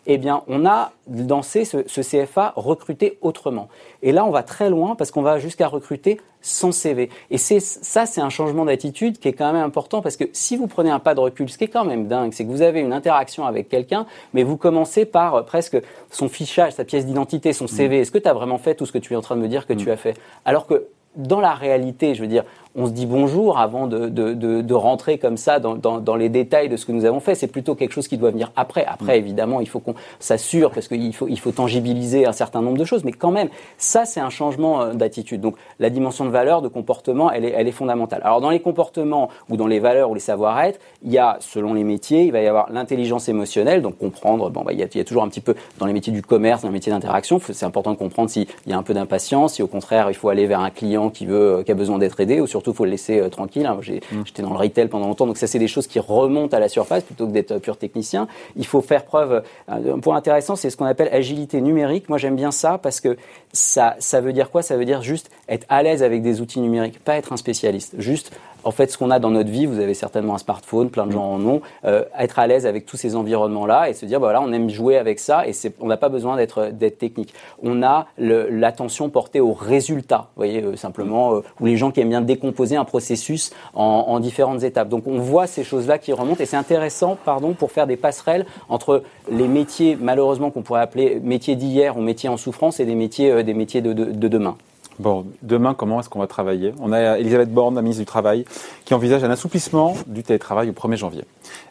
Eh 0.07 0.19
bien, 0.19 0.43
on 0.49 0.67
a 0.67 0.93
lancé 1.11 1.65
ce, 1.65 1.79
ce 1.87 2.01
CFA 2.01 2.53
Recruter 2.57 3.19
autrement. 3.23 3.69
Et 4.03 4.13
là, 4.13 4.25
on 4.25 4.31
va 4.31 4.43
très 4.43 4.71
loin 4.71 4.95
parce 4.97 5.11
qu'on 5.11 5.23
va 5.23 5.39
jusqu'à 5.39 5.69
recruter 5.69 6.21
sans 6.45 6.73
CV. 6.73 7.09
Et 7.31 7.39
c'est 7.39 7.59
ça, 7.59 8.05
c'est 8.05 8.21
un 8.21 8.29
changement 8.29 8.67
d'attitude 8.67 9.19
qui 9.19 9.29
est 9.29 9.33
quand 9.33 9.51
même 9.51 9.63
important 9.63 10.03
parce 10.03 10.17
que 10.17 10.25
si 10.33 10.57
vous 10.57 10.67
prenez 10.67 10.91
un 10.91 10.99
pas 10.99 11.15
de 11.15 11.21
recul, 11.21 11.49
ce 11.49 11.57
qui 11.57 11.65
est 11.65 11.69
quand 11.69 11.87
même 11.87 12.07
dingue, 12.07 12.33
c'est 12.35 12.45
que 12.45 12.51
vous 12.51 12.63
avez 12.63 12.81
une 12.81 12.93
interaction 12.93 13.47
avec 13.47 13.71
quelqu'un, 13.71 14.07
mais 14.35 14.43
vous 14.43 14.59
commencez 14.59 15.07
par 15.07 15.35
euh, 15.35 15.43
presque 15.43 15.79
son 16.11 16.29
fichage, 16.29 16.75
sa 16.75 16.85
pièce 16.85 17.07
d'identité, 17.07 17.55
son 17.55 17.67
CV. 17.67 17.99
Mm. 17.99 18.01
Est-ce 18.03 18.11
que 18.11 18.19
tu 18.19 18.29
as 18.29 18.35
vraiment 18.35 18.59
fait 18.59 18.75
tout 18.75 18.85
ce 18.85 18.93
que 18.93 18.99
tu 18.99 19.15
es 19.15 19.17
en 19.17 19.23
train 19.23 19.37
de 19.37 19.41
me 19.41 19.49
dire 19.49 19.67
que 19.67 19.73
tu 19.73 19.89
mm. 19.89 19.93
as 19.93 19.97
fait? 19.97 20.15
Alors 20.45 20.67
que 20.67 20.87
dans 21.17 21.41
la 21.41 21.55
réalité, 21.55 22.15
je 22.15 22.21
veux 22.21 22.29
dire, 22.29 22.45
on 22.77 22.87
se 22.87 22.93
dit 22.93 23.07
bonjour 23.07 23.59
avant 23.59 23.87
de, 23.87 24.09
de, 24.09 24.35
de, 24.35 24.61
de 24.61 24.75
rentrer 24.75 25.19
comme 25.19 25.37
ça 25.37 25.61
dans, 25.61 25.77
dans, 25.77 26.01
dans, 26.01 26.17
les 26.17 26.29
détails 26.29 26.69
de 26.69 26.77
ce 26.77 26.87
que 26.87 26.93
nous 26.93 27.05
avons 27.05 27.21
fait. 27.21 27.35
C'est 27.35 27.47
plutôt 27.47 27.75
quelque 27.75 27.93
chose 27.93 28.09
qui 28.09 28.19
doit 28.19 28.31
venir 28.31 28.51
après. 28.57 28.85
Après, 28.85 29.17
mm. 29.17 29.23
évidemment, 29.23 29.61
il 29.61 29.69
faut 29.69 29.79
qu'on 29.79 29.95
s'assure 30.19 30.71
parce 30.73 30.89
qu'il 30.89 31.15
faut, 31.15 31.29
il 31.29 31.39
faut 31.39 31.53
tangibiliser 31.53 32.27
un 32.27 32.33
certain 32.33 32.63
nombre 32.63 32.77
de 32.77 32.85
choses. 32.85 33.05
Mais 33.05 33.13
quand 33.13 33.31
même, 33.31 33.49
ça, 33.79 34.05
c'est 34.05 34.21
un 34.21 34.31
changement 34.31 34.83
euh, 34.83 34.93
d'attitude. 34.93 35.41
Donc, 35.41 35.57
la 35.79 35.91
dimension 35.91 36.25
de 36.25 36.31
valeur, 36.31 36.63
de 36.63 36.69
comportement, 36.69 37.31
elle 37.31 37.45
est, 37.45 37.55
elle 37.57 37.69
est 37.69 37.73
fondamentale. 37.73 38.21
Alors, 38.25 38.41
dans 38.41 38.51
les 38.51 38.61
comportements 38.61 39.29
ou 39.49 39.57
dans 39.57 39.69
les 39.69 39.79
valeurs 39.79 40.11
ou 40.11 40.15
les 40.15 40.21
savoir-être, 40.21 40.81
il 41.05 41.13
y 41.13 41.19
a, 41.19 41.37
selon 41.41 41.75
les 41.75 41.85
métiers, 41.85 42.25
il 42.25 42.33
va 42.33 42.41
y 42.41 42.47
avoir 42.47 42.73
l'intelligence 42.73 43.29
émotionnelle, 43.29 43.83
donc 43.83 43.99
comprendre. 43.99 44.51
Bon, 44.51 44.63
bah, 44.63 44.73
il, 44.73 44.81
y 44.81 44.83
a, 44.83 44.87
il 44.93 44.99
y 44.99 45.01
a 45.01 45.05
toujours 45.05 45.23
un 45.23 45.29
petit 45.29 45.41
peu 45.41 45.55
dans 45.79 45.87
les 45.87 45.93
métiers 45.93 46.13
du 46.13 46.23
commerce, 46.23 46.63
dans 46.63 46.69
les 46.69 46.75
métiers 46.75 46.93
d'interaction, 46.93 47.41
c'est 47.41 47.67
important 47.67 47.93
de 47.93 47.99
comprendre 47.99 48.31
s'il 48.31 48.47
y 48.67 48.73
a 48.73 48.79
un 48.79 48.83
peu 48.83 48.95
d'impatience, 48.95 49.55
si 49.55 49.63
au 49.63 49.67
contraire, 49.67 50.11
il 50.11 50.15
faut 50.15 50.29
aller 50.29 50.47
vers 50.47 50.61
un 50.61 50.71
client 50.71 51.11
qui 51.11 51.27
veut, 51.27 51.63
qui 51.65 51.71
a 51.71 51.75
besoin 51.75 51.99
d'être 51.99 52.19
aidé, 52.21 52.41
ou 52.41 52.47
surtout, 52.47 52.64
il 52.73 52.77
faut 52.77 52.85
le 52.85 52.91
laisser 52.91 53.21
euh, 53.21 53.29
tranquille. 53.29 53.67
Hein. 53.67 53.79
Mm. 53.79 54.23
J'étais 54.25 54.43
dans 54.43 54.51
le 54.51 54.59
retail 54.59 54.89
pendant 54.89 55.07
longtemps, 55.07 55.27
donc 55.27 55.37
ça, 55.37 55.47
c'est 55.47 55.59
des 55.59 55.69
choses 55.69 55.87
qui 55.87 55.99
remontent 55.99 56.57
à 56.57 56.61
la 56.61 56.69
surface 56.69 57.03
plutôt 57.03 57.27
que 57.27 57.33
d'être 57.33 57.53
euh, 57.53 57.59
pur 57.59 57.77
technicien. 57.77 58.29
Il 58.57 58.67
faut 58.67 58.81
faire 58.81 59.05
preuve. 59.05 59.43
Euh, 59.71 59.95
un 59.95 59.99
point 59.99 60.17
intéressant, 60.17 60.57
c'est 60.57 60.71
ce 60.71 60.77
qu'on 60.77 60.85
appelle 60.85 61.09
agilité 61.13 61.61
numérique. 61.61 62.09
Moi, 62.09 62.19
j'aime 62.19 62.37
bien 62.37 62.51
ça 62.51 62.79
parce 62.79 63.01
que 63.01 63.17
ça, 63.53 63.97
ça 63.99 64.21
veut 64.21 64.33
dire 64.33 64.51
quoi? 64.51 64.63
Ça 64.63 64.77
veut 64.77 64.85
dire 64.85 65.03
juste 65.03 65.31
être 65.49 65.67
à 65.69 65.83
l'aise 65.83 66.03
avec 66.03 66.23
des 66.23 66.41
outils 66.41 66.61
numériques, 66.61 66.99
pas 66.99 67.17
être 67.17 67.33
un 67.33 67.37
spécialiste. 67.37 67.95
Juste 67.99 68.33
en 68.65 68.71
fait, 68.71 68.91
ce 68.91 68.99
qu'on 68.99 69.11
a 69.11 69.19
dans 69.19 69.31
notre 69.31 69.51
vie, 69.51 69.67
vous 69.67 69.79
avez 69.79 69.95
certainement 69.95 70.35
un 70.35 70.39
smartphone, 70.39 70.91
plein 70.91 71.07
de 71.07 71.13
gens 71.13 71.25
en 71.25 71.45
ont, 71.47 71.61
euh, 71.85 72.05
être 72.19 72.39
à 72.39 72.47
l'aise 72.47 72.67
avec 72.67 72.87
tous 72.87 72.97
ces 72.97 73.17
environnements-là 73.17 73.89
et 73.89 73.95
se 73.95 74.07
dire, 74.07 74.21
bah 74.21 74.27
voilà, 74.27 74.41
on 74.43 74.53
aime 74.53 74.71
jouer 74.71 74.97
avec 74.97 75.19
ça 75.19 75.47
et 75.47 75.53
on 75.81 75.87
n'a 75.87 75.97
pas 75.97 76.09
besoin 76.09 76.37
d'être 76.37 76.71
technique. 76.99 77.35
On 77.63 77.83
a 77.83 78.07
l'attention 78.19 79.09
portée 79.11 79.41
aux 79.41 79.53
résultats, 79.53 80.29
vous 80.35 80.41
voyez, 80.41 80.63
euh, 80.63 80.77
simplement, 80.77 81.35
euh, 81.35 81.41
ou 81.61 81.67
les 81.67 81.77
gens 81.77 81.91
qui 81.91 82.01
aiment 82.01 82.09
bien 82.09 82.21
décomposer 82.21 82.77
un 82.77 82.85
processus 82.85 83.53
en, 83.75 83.83
en 83.83 84.21
différentes 84.21 84.63
étapes. 84.63 84.89
Donc, 84.89 85.07
on 85.07 85.19
voit 85.19 85.47
ces 85.47 85.65
choses-là 85.65 85.99
qui 85.99 86.13
remontent 86.13 86.43
et 86.43 86.47
c'est 86.47 86.57
intéressant, 86.57 87.17
pardon, 87.25 87.53
pour 87.53 87.71
faire 87.71 87.87
des 87.87 87.97
passerelles 87.97 88.47
entre 88.69 89.03
les 89.31 89.49
métiers, 89.49 89.97
malheureusement, 90.01 90.51
qu'on 90.51 90.63
pourrait 90.63 90.81
appeler 90.81 91.21
métiers 91.23 91.57
d'hier 91.57 91.97
ou 91.97 92.01
métiers 92.01 92.29
en 92.29 92.37
souffrance 92.37 92.81
et 92.81 92.85
des 92.85 92.95
métiers, 92.95 93.43
des 93.45 93.55
métiers 93.55 93.81
de, 93.81 93.93
de, 93.93 94.05
de 94.05 94.29
demain. 94.29 94.57
Bon, 94.99 95.27
demain, 95.43 95.75
comment 95.75 96.01
est-ce 96.01 96.09
qu'on 96.09 96.21
va 96.21 96.27
travailler? 96.27 96.73
On 96.81 96.93
a 96.93 97.19
Elisabeth 97.19 97.53
Borne, 97.53 97.75
la 97.75 97.83
ministre 97.83 98.03
du 98.03 98.07
Travail, 98.07 98.45
qui 98.85 98.95
envisage 98.95 99.25
un 99.25 99.31
assouplissement 99.31 99.95
du 100.07 100.23
télétravail 100.23 100.71
au 100.71 100.73
1er 100.73 100.97
janvier, 100.97 101.25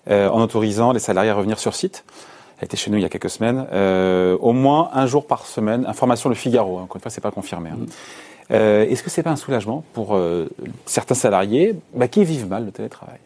euh, 0.09 0.29
en 0.29 0.41
autorisant 0.41 0.91
les 0.91 0.99
salariés 0.99 1.31
à 1.31 1.35
revenir 1.35 1.59
sur 1.59 1.73
site. 1.75 2.03
Elle 2.59 2.65
était 2.65 2.77
chez 2.77 2.91
nous 2.91 2.97
il 2.97 3.01
y 3.01 3.05
a 3.05 3.09
quelques 3.09 3.29
semaines. 3.29 3.65
Euh, 3.71 4.37
au 4.39 4.53
moins 4.53 4.89
un 4.93 5.05
jour 5.07 5.25
par 5.25 5.45
semaine. 5.45 5.85
Information 5.85 6.29
Le 6.29 6.35
Figaro. 6.35 6.79
Encore 6.79 6.97
une 6.97 7.01
fois, 7.01 7.11
c'est 7.11 7.21
pas 7.21 7.31
confirmé. 7.31 7.69
Hein. 7.69 7.77
Mm. 7.77 7.85
Euh, 8.51 8.85
est-ce 8.85 9.03
que 9.03 9.09
c'est 9.09 9.23
pas 9.23 9.31
un 9.31 9.37
soulagement 9.37 9.83
pour 9.93 10.19
certains 10.85 11.15
salariés 11.15 11.75
bah, 11.93 12.07
qui 12.07 12.23
vivent 12.23 12.47
mal 12.47 12.65
le 12.65 12.71
télétravail? 12.71 13.19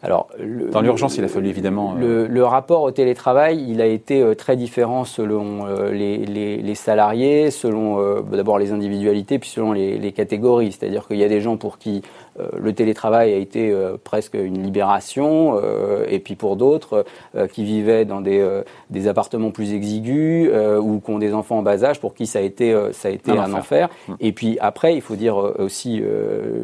Alors, 0.00 0.28
dans 0.70 0.80
l'urgence, 0.80 1.16
il 1.16 1.24
a 1.24 1.28
fallu 1.28 1.48
évidemment. 1.48 1.94
Le, 1.94 2.28
le, 2.28 2.44
rapport 2.44 2.82
au 2.82 2.90
télétravail, 2.92 3.64
il 3.68 3.80
a 3.80 3.86
été 3.86 4.24
très 4.36 4.56
différent 4.56 5.04
selon 5.04 5.66
les, 5.90 6.18
les, 6.18 6.58
les, 6.58 6.74
salariés, 6.76 7.50
selon 7.50 8.22
d'abord 8.22 8.60
les 8.60 8.70
individualités, 8.70 9.40
puis 9.40 9.48
selon 9.48 9.72
les, 9.72 9.98
les 9.98 10.12
catégories. 10.12 10.70
C'est-à-dire 10.70 11.08
qu'il 11.08 11.16
y 11.16 11.24
a 11.24 11.28
des 11.28 11.40
gens 11.40 11.56
pour 11.56 11.78
qui 11.78 12.02
euh, 12.40 12.48
le 12.58 12.72
télétravail 12.72 13.32
a 13.32 13.36
été 13.36 13.70
euh, 13.70 13.96
presque 14.02 14.34
une 14.34 14.62
libération, 14.62 15.58
euh, 15.62 16.04
et 16.08 16.18
puis 16.18 16.34
pour 16.34 16.56
d'autres 16.56 17.04
qui 17.52 17.64
vivaient 17.64 18.04
dans 18.04 18.20
des, 18.20 18.62
des 18.90 19.08
appartements 19.08 19.50
plus 19.50 19.72
exigus 19.72 20.50
ou 20.80 21.00
qui 21.00 21.10
ont 21.10 21.18
des 21.18 21.34
enfants 21.34 21.58
en 21.58 21.62
bas 21.62 21.84
âge, 21.84 22.00
pour 22.00 22.14
qui 22.14 22.26
ça 22.26 22.38
a 22.38 22.42
été, 22.42 22.76
ça 22.92 23.08
a 23.08 23.10
été 23.10 23.32
un, 23.32 23.52
enfer. 23.52 23.88
Hum. 24.08 24.16
Et 24.20 24.32
puis 24.32 24.58
après, 24.60 24.94
il 24.94 25.00
faut 25.00 25.16
dire 25.16 25.36
aussi 25.58 26.02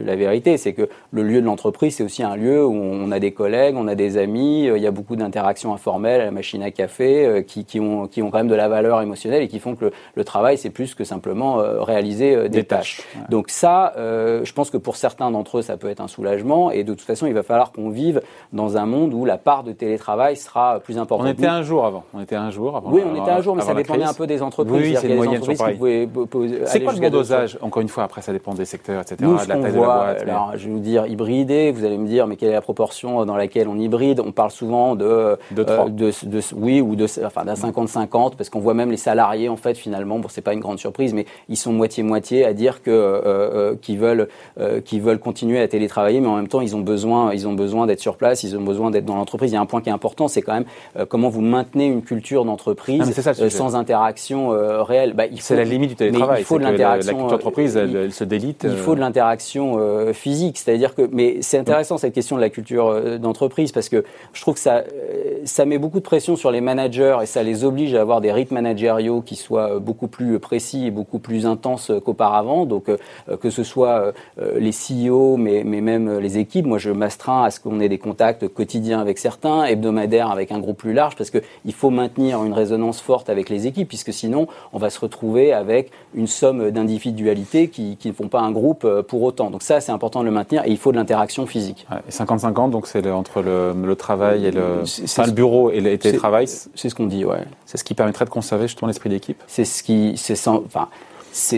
la 0.04 0.16
vérité, 0.16 0.56
c'est 0.56 0.72
que 0.72 0.88
le 1.12 1.22
lieu 1.22 1.40
de 1.40 1.46
l'entreprise, 1.46 1.96
c'est 1.96 2.04
aussi 2.04 2.22
un 2.22 2.36
lieu 2.36 2.64
où 2.64 2.74
on 2.74 3.10
a 3.10 3.20
des 3.20 3.23
collègues, 3.32 3.76
on 3.76 3.88
a 3.88 3.94
des 3.94 4.18
amis, 4.18 4.66
il 4.66 4.82
y 4.82 4.86
a 4.86 4.90
beaucoup 4.90 5.16
d'interactions 5.16 5.72
informelles 5.72 6.20
à 6.20 6.24
la 6.26 6.30
machine 6.30 6.62
à 6.62 6.70
café 6.70 7.44
qui, 7.46 7.64
qui, 7.64 7.80
ont, 7.80 8.06
qui 8.06 8.22
ont 8.22 8.30
quand 8.30 8.38
même 8.38 8.48
de 8.48 8.54
la 8.54 8.68
valeur 8.68 9.00
émotionnelle 9.00 9.42
et 9.42 9.48
qui 9.48 9.58
font 9.58 9.74
que 9.74 9.90
le, 10.14 10.24
travail, 10.24 10.58
c'est 10.58 10.70
plus 10.70 10.94
que 10.94 11.04
simplement 11.04 11.56
réaliser 11.80 12.48
des, 12.48 12.64
tâches. 12.64 13.02
Donc 13.28 13.50
ça, 13.50 13.92
je 13.96 14.52
pense 14.52 14.70
que 14.70 14.76
pour 14.76 14.96
certains 14.96 15.30
d'entre 15.30 15.58
eux, 15.58 15.62
ça 15.62 15.76
peut 15.76 15.88
être 15.88 16.00
un 16.00 16.08
soulagement. 16.08 16.70
Et 16.70 16.84
de 16.84 16.94
toute 16.94 17.06
façon, 17.06 17.26
il 17.26 17.34
va 17.34 17.42
falloir 17.42 17.72
qu'on 17.72 17.90
vive 17.90 18.20
dans 18.52 18.76
un 18.76 18.86
monde 18.86 19.14
où 19.14 19.24
la 19.24 19.38
part 19.38 19.64
de 19.64 19.72
télétravail 19.72 20.36
sera 20.36 20.80
plus 20.80 20.98
importante. 20.98 21.26
On 21.26 21.30
était 21.30 21.46
un 21.46 21.62
jour 21.62 21.86
avant. 21.86 22.04
On 22.14 22.20
était 22.20 22.36
un 22.36 22.50
jour 22.50 22.76
avant. 22.76 22.90
Oui, 22.90 23.02
on 23.04 23.14
était 23.20 23.30
un 23.30 23.40
jour, 23.40 23.56
mais 23.56 23.62
ça 23.62 23.74
dépendait 23.74 24.04
un 24.04 24.14
peu 24.14 24.26
des 24.26 24.42
entreprises. 24.42 24.74
Oui, 24.74 24.96
c'est 25.00 25.08
C'est 26.66 26.80
quoi 26.80 26.92
le 26.92 27.10
dosage? 27.10 27.58
Encore 27.60 27.82
une 27.82 27.88
fois, 27.88 28.04
après, 28.04 28.22
ça 28.22 28.32
dépend 28.32 28.54
des 28.54 28.64
secteurs, 28.64 29.02
etc. 29.02 29.16
Nous, 29.20 29.34
de 29.34 29.48
la 29.48 29.58
taille 29.58 29.72
voit, 29.72 30.14
de 30.14 30.24
la 30.24 30.34
boîte. 30.34 30.58
je 30.58 30.66
vais 30.66 30.72
vous 30.72 30.80
dire 30.80 31.06
hybridé. 31.06 31.72
Vous 31.72 31.84
allez 31.84 31.98
me 31.98 32.06
dire, 32.06 32.26
mais 32.26 32.36
quelle 32.36 32.50
est 32.50 32.54
la 32.54 32.60
proportion 32.60 33.13
dans 33.24 33.36
laquelle 33.36 33.68
on 33.68 33.78
hybride 33.78 34.20
On 34.20 34.32
parle 34.32 34.50
souvent 34.50 34.96
de, 34.96 35.36
de, 35.52 35.64
euh, 35.68 35.88
de, 35.88 36.12
de, 36.26 36.40
oui, 36.56 36.80
ou 36.80 36.96
de, 36.96 37.06
enfin, 37.24 37.44
d'un 37.44 37.54
50-50, 37.54 38.36
parce 38.36 38.50
qu'on 38.50 38.60
voit 38.60 38.74
même 38.74 38.90
les 38.90 38.96
salariés, 38.96 39.48
en 39.48 39.56
fait, 39.56 39.76
finalement, 39.76 40.18
bon, 40.18 40.28
c'est 40.28 40.42
pas 40.42 40.52
une 40.52 40.60
grande 40.60 40.78
surprise, 40.78 41.14
mais 41.14 41.26
ils 41.48 41.56
sont 41.56 41.72
moitié-moitié 41.72 42.44
à 42.44 42.52
dire 42.52 42.82
que 42.82 42.90
euh, 42.90 43.20
euh, 43.24 43.76
qu'ils 43.80 43.98
veulent, 43.98 44.28
euh, 44.58 44.80
qu'ils 44.80 45.02
veulent 45.02 45.18
continuer 45.18 45.60
à 45.60 45.68
télétravailler, 45.68 46.20
mais 46.20 46.28
en 46.28 46.36
même 46.36 46.48
temps, 46.48 46.60
ils 46.60 46.74
ont 46.74 46.80
besoin, 46.80 47.32
ils 47.32 47.46
ont 47.46 47.52
besoin 47.52 47.86
d'être 47.86 48.00
sur 48.00 48.16
place, 48.16 48.42
ils 48.42 48.56
ont 48.56 48.62
besoin 48.62 48.90
d'être 48.90 49.04
dans 49.04 49.16
l'entreprise. 49.16 49.50
Il 49.50 49.54
y 49.54 49.58
a 49.58 49.60
un 49.60 49.66
point 49.66 49.80
qui 49.80 49.88
est 49.88 49.92
important, 49.92 50.28
c'est 50.28 50.42
quand 50.42 50.54
même 50.54 51.06
comment 51.08 51.28
vous 51.28 51.40
maintenez 51.40 51.86
une 51.86 52.02
culture 52.02 52.44
d'entreprise 52.44 53.02
ah, 53.26 53.50
sans 53.50 53.76
interaction 53.76 54.48
réelle. 54.84 55.14
Bah, 55.14 55.24
c'est 55.38 55.56
la 55.56 55.64
limite 55.64 55.90
du 55.90 55.96
télétravail. 55.96 56.42
Il 56.42 56.44
faut 56.44 56.58
de 56.58 56.64
l'interaction. 56.64 57.12
La, 57.12 57.18
culture 57.18 57.36
d'entreprise, 57.36 57.76
elle, 57.76 58.12
se 58.12 58.24
délite. 58.24 58.66
Il 58.68 58.76
faut 58.76 58.94
de 58.94 59.00
l'interaction 59.00 59.78
physique, 60.12 60.58
c'est-à-dire 60.58 60.94
que. 60.94 61.08
Mais 61.12 61.38
c'est 61.40 61.58
intéressant 61.58 61.98
cette 61.98 62.14
question 62.14 62.36
de 62.36 62.40
la 62.40 62.50
culture 62.50 62.92
d'entreprise 63.18 63.72
parce 63.72 63.88
que 63.88 64.04
je 64.32 64.40
trouve 64.40 64.54
que 64.54 64.60
ça, 64.60 64.84
ça 65.44 65.64
met 65.64 65.78
beaucoup 65.78 65.98
de 65.98 66.04
pression 66.04 66.36
sur 66.36 66.50
les 66.50 66.60
managers 66.60 67.18
et 67.22 67.26
ça 67.26 67.42
les 67.42 67.64
oblige 67.64 67.94
à 67.94 68.00
avoir 68.00 68.20
des 68.20 68.32
rythmes 68.32 68.54
managériaux 68.54 69.20
qui 69.20 69.36
soient 69.36 69.78
beaucoup 69.78 70.08
plus 70.08 70.38
précis 70.38 70.86
et 70.86 70.90
beaucoup 70.90 71.18
plus 71.18 71.46
intenses 71.46 71.92
qu'auparavant. 72.04 72.66
Donc 72.66 72.90
que 73.40 73.50
ce 73.50 73.62
soit 73.62 74.12
les 74.38 74.70
CEO, 74.70 75.36
mais, 75.36 75.62
mais 75.64 75.80
même 75.80 76.18
les 76.18 76.38
équipes. 76.38 76.66
Moi, 76.66 76.78
je 76.78 76.90
m'astreins 76.90 77.44
à 77.44 77.50
ce 77.50 77.60
qu'on 77.60 77.80
ait 77.80 77.88
des 77.88 77.98
contacts 77.98 78.48
quotidiens 78.48 79.00
avec 79.00 79.18
certains, 79.18 79.64
hebdomadaires 79.64 80.30
avec 80.30 80.52
un 80.52 80.58
groupe 80.58 80.78
plus 80.78 80.92
large, 80.92 81.16
parce 81.16 81.30
qu'il 81.30 81.72
faut 81.72 81.90
maintenir 81.90 82.42
une 82.44 82.52
résonance 82.52 83.00
forte 83.00 83.28
avec 83.30 83.48
les 83.48 83.66
équipes, 83.66 83.88
puisque 83.88 84.12
sinon, 84.12 84.46
on 84.72 84.78
va 84.78 84.90
se 84.90 85.00
retrouver 85.00 85.52
avec 85.52 85.90
une 86.14 86.26
somme 86.26 86.70
d'individualités 86.70 87.68
qui, 87.68 87.98
ne 88.04 88.12
font 88.12 88.28
pas 88.28 88.40
un 88.40 88.52
groupe 88.52 88.84
euh, 88.84 89.02
pour 89.02 89.22
autant. 89.22 89.50
Donc 89.50 89.62
ça, 89.62 89.80
c'est 89.80 89.92
important 89.92 90.20
de 90.20 90.26
le 90.26 90.30
maintenir, 90.30 90.64
et 90.64 90.70
il 90.70 90.78
faut 90.78 90.92
de 90.92 90.96
l'interaction 90.96 91.46
physique. 91.46 91.86
et 92.08 92.10
50-50, 92.10 92.70
donc 92.70 92.86
c'est 92.94 93.10
entre 93.10 93.42
le, 93.42 93.94
travail 93.94 94.46
et 94.46 94.50
le, 94.52 94.82
enfin, 94.82 95.26
le 95.26 95.32
bureau 95.32 95.70
et 95.70 95.80
le 95.80 95.98
télétravail. 95.98 96.46
C'est 96.46 96.88
ce 96.88 96.94
qu'on 96.94 97.06
dit, 97.06 97.24
ouais. 97.24 97.44
C'est 97.66 97.76
ce 97.76 97.84
qui 97.84 97.94
permettrait 97.94 98.24
de 98.24 98.30
conserver 98.30 98.68
justement 98.68 98.86
l'esprit 98.86 99.10
d'équipe. 99.10 99.42
C'est 99.48 99.64
ce 99.64 99.82
qui, 99.82 100.14
c'est 100.16 100.36
sans, 100.36 100.62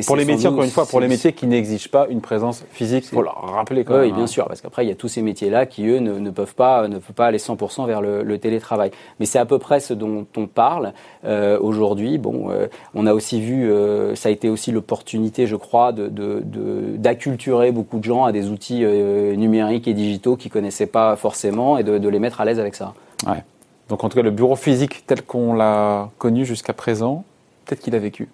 pour 0.07 0.17
les 0.17 0.25
métiers, 0.25 0.49
encore 0.49 0.63
une 0.63 0.71
fois, 0.71 0.87
pour 0.87 1.01
les 1.01 1.09
métiers 1.09 1.33
qui 1.33 1.47
n'exigent 1.47 1.91
pas 1.91 2.07
une 2.09 2.21
présence 2.21 2.65
physique, 2.71 3.05
faut 3.05 3.23
leur 3.23 3.43
rappeler 3.43 3.85
quand 3.85 3.95
même. 3.95 4.05
Oui, 4.05 4.13
bien 4.13 4.25
hein. 4.25 4.27
sûr, 4.27 4.47
parce 4.47 4.61
qu'après, 4.61 4.85
il 4.85 4.89
y 4.89 4.93
a 4.93 4.95
tous 4.95 5.09
ces 5.09 5.23
métiers-là 5.23 5.67
qui, 5.67 5.87
eux, 5.87 5.99
ne, 5.99 6.31
peuvent, 6.31 6.55
pas, 6.55 6.89
ne 6.89 6.99
peuvent 6.99 7.15
pas 7.15 7.27
aller 7.27 7.39
100% 7.39 7.87
vers 7.87 8.01
le, 8.01 8.39
télétravail. 8.39 8.91
Mais 9.21 9.27
c'est 9.27 9.39
à 9.39 9.45
peu 9.45 9.59
près 9.59 9.81
ce 9.81 9.95
dont 9.95 10.27
on 10.37 10.47
parle 10.47 10.93
euh, 11.25 11.59
aujourd'hui. 11.61 12.19
Bon, 12.19 12.51
euh, 12.51 12.69
on 12.95 13.07
a 13.07 13.13
aussi 13.13 13.41
vu, 13.41 13.71
euh, 13.71 14.15
ça 14.15 14.29
a 14.29 14.33
été 14.33 14.49
aussi 14.49 14.73
l'opportunité, 14.73 15.47
je 15.47 15.57
crois, 15.57 15.93
d'acculturer 15.93 17.67
de, 17.67 17.71
de, 17.71 17.77
beaucoup 17.77 17.99
de 17.99 18.05
gens 18.05 18.25
à 18.25 18.33
des 18.33 18.49
outils 18.49 18.85
numériques 18.85 19.89
et 19.89 19.95
digitaux 19.95 20.37
qu'ils 20.37 20.51
connaissaient 20.51 20.87
pas 20.87 21.17
forcément 21.17 21.79
et 21.79 21.85
de, 21.85 22.09
les 22.09 22.19
mettre 22.19 22.41
à 22.41 22.45
l'aise 22.45 22.61
avec 22.61 22.75
ça. 22.75 22.95
Ouais. 23.27 23.43
Donc, 23.89 24.05
en 24.05 24.09
tout 24.09 24.17
cas, 24.17 24.23
le 24.23 24.31
bureau 24.31 24.57
physique 24.57 25.07
tel 25.07 25.23
qu'on 25.23 25.55
l'a 25.55 26.11
connu 26.19 26.45
jusqu'à 26.45 26.73
présent, 26.73 27.25
peut-être 27.65 27.81
qu'il 27.81 27.95
a 27.95 27.99
vécu. 27.99 28.29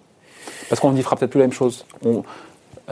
Parce 0.69 0.79
qu'on 0.79 0.95
y 0.95 1.01
fera 1.01 1.15
peut-être 1.15 1.31
plus 1.31 1.39
la 1.39 1.47
même 1.47 1.53
chose. 1.53 1.85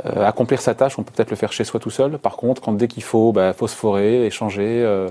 euh, 0.05 0.25
accomplir 0.25 0.61
sa 0.61 0.73
tâche, 0.73 0.97
on 0.97 1.03
peut 1.03 1.11
peut-être 1.13 1.31
le 1.31 1.35
faire 1.35 1.51
chez 1.51 1.65
soi 1.65 1.79
tout 1.79 1.89
seul. 1.89 2.17
Par 2.17 2.37
contre, 2.37 2.61
quand 2.61 2.71
dès 2.71 2.87
qu'il 2.87 3.03
faut 3.03 3.33
bah, 3.33 3.53
phosphorer, 3.53 4.25
échanger, 4.25 4.81
euh. 4.83 5.09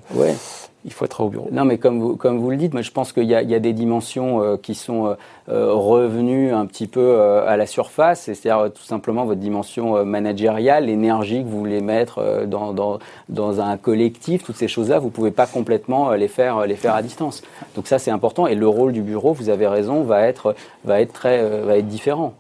Il 0.84 0.92
faut 0.92 1.04
être 1.04 1.20
au 1.20 1.28
bureau. 1.28 1.48
Non, 1.52 1.64
mais 1.64 1.78
comme 1.78 2.00
vous, 2.00 2.16
comme 2.16 2.38
vous 2.38 2.50
le 2.50 2.56
dites, 2.56 2.72
moi 2.72 2.82
je 2.82 2.90
pense 2.90 3.12
qu'il 3.12 3.24
y, 3.24 3.34
a- 3.34 3.44
des 3.44 3.72
dimensions 3.72 4.42
euh, 4.42 4.56
qui 4.56 4.74
sont 4.74 5.06
euh, 5.06 5.14
euh, 5.50 5.74
revenues 5.74 6.52
un 6.52 6.64
petit 6.66 6.86
peu 6.86 7.20
à 7.20 7.56
la 7.56 7.66
surface, 7.66 8.22
c'est-à-dire 8.22 8.72
tout 8.72 8.82
simplement 8.82 9.24
votre 9.24 9.40
dimension 9.40 10.04
managériale, 10.04 10.86
l'énergie 10.86 11.42
que 11.42 11.48
vous 11.48 11.58
voulez 11.58 11.80
mettre 11.80 12.46
dans, 12.46 12.98
dans, 13.28 13.60
un 13.60 13.76
collectif, 13.76 14.44
toutes 14.44 14.56
ces 14.56 14.68
choses-là, 14.68 14.98
vous 14.98 15.10
pouvez 15.10 15.30
pas 15.30 15.46
complètement 15.46 16.12
les 16.12 16.28
faire, 16.28 16.66
les 16.66 16.76
faire 16.76 16.94
à 16.94 17.02
distance. 17.02 17.42
Donc 17.74 17.86
ça 17.86 17.98
c'est 17.98 18.10
important 18.10 18.46
et 18.46 18.54
le 18.54 18.68
rôle 18.68 18.92
du 18.92 19.02
bureau, 19.02 19.32
vous 19.32 19.48
avez 19.48 19.66
raison, 19.66 20.02
va 20.02 20.22
être, 20.22 20.54
va 20.84 21.00
être, 21.00 21.12
très, 21.12 21.60
va 21.60 21.76
être 21.76 21.88
différent. 21.88 22.34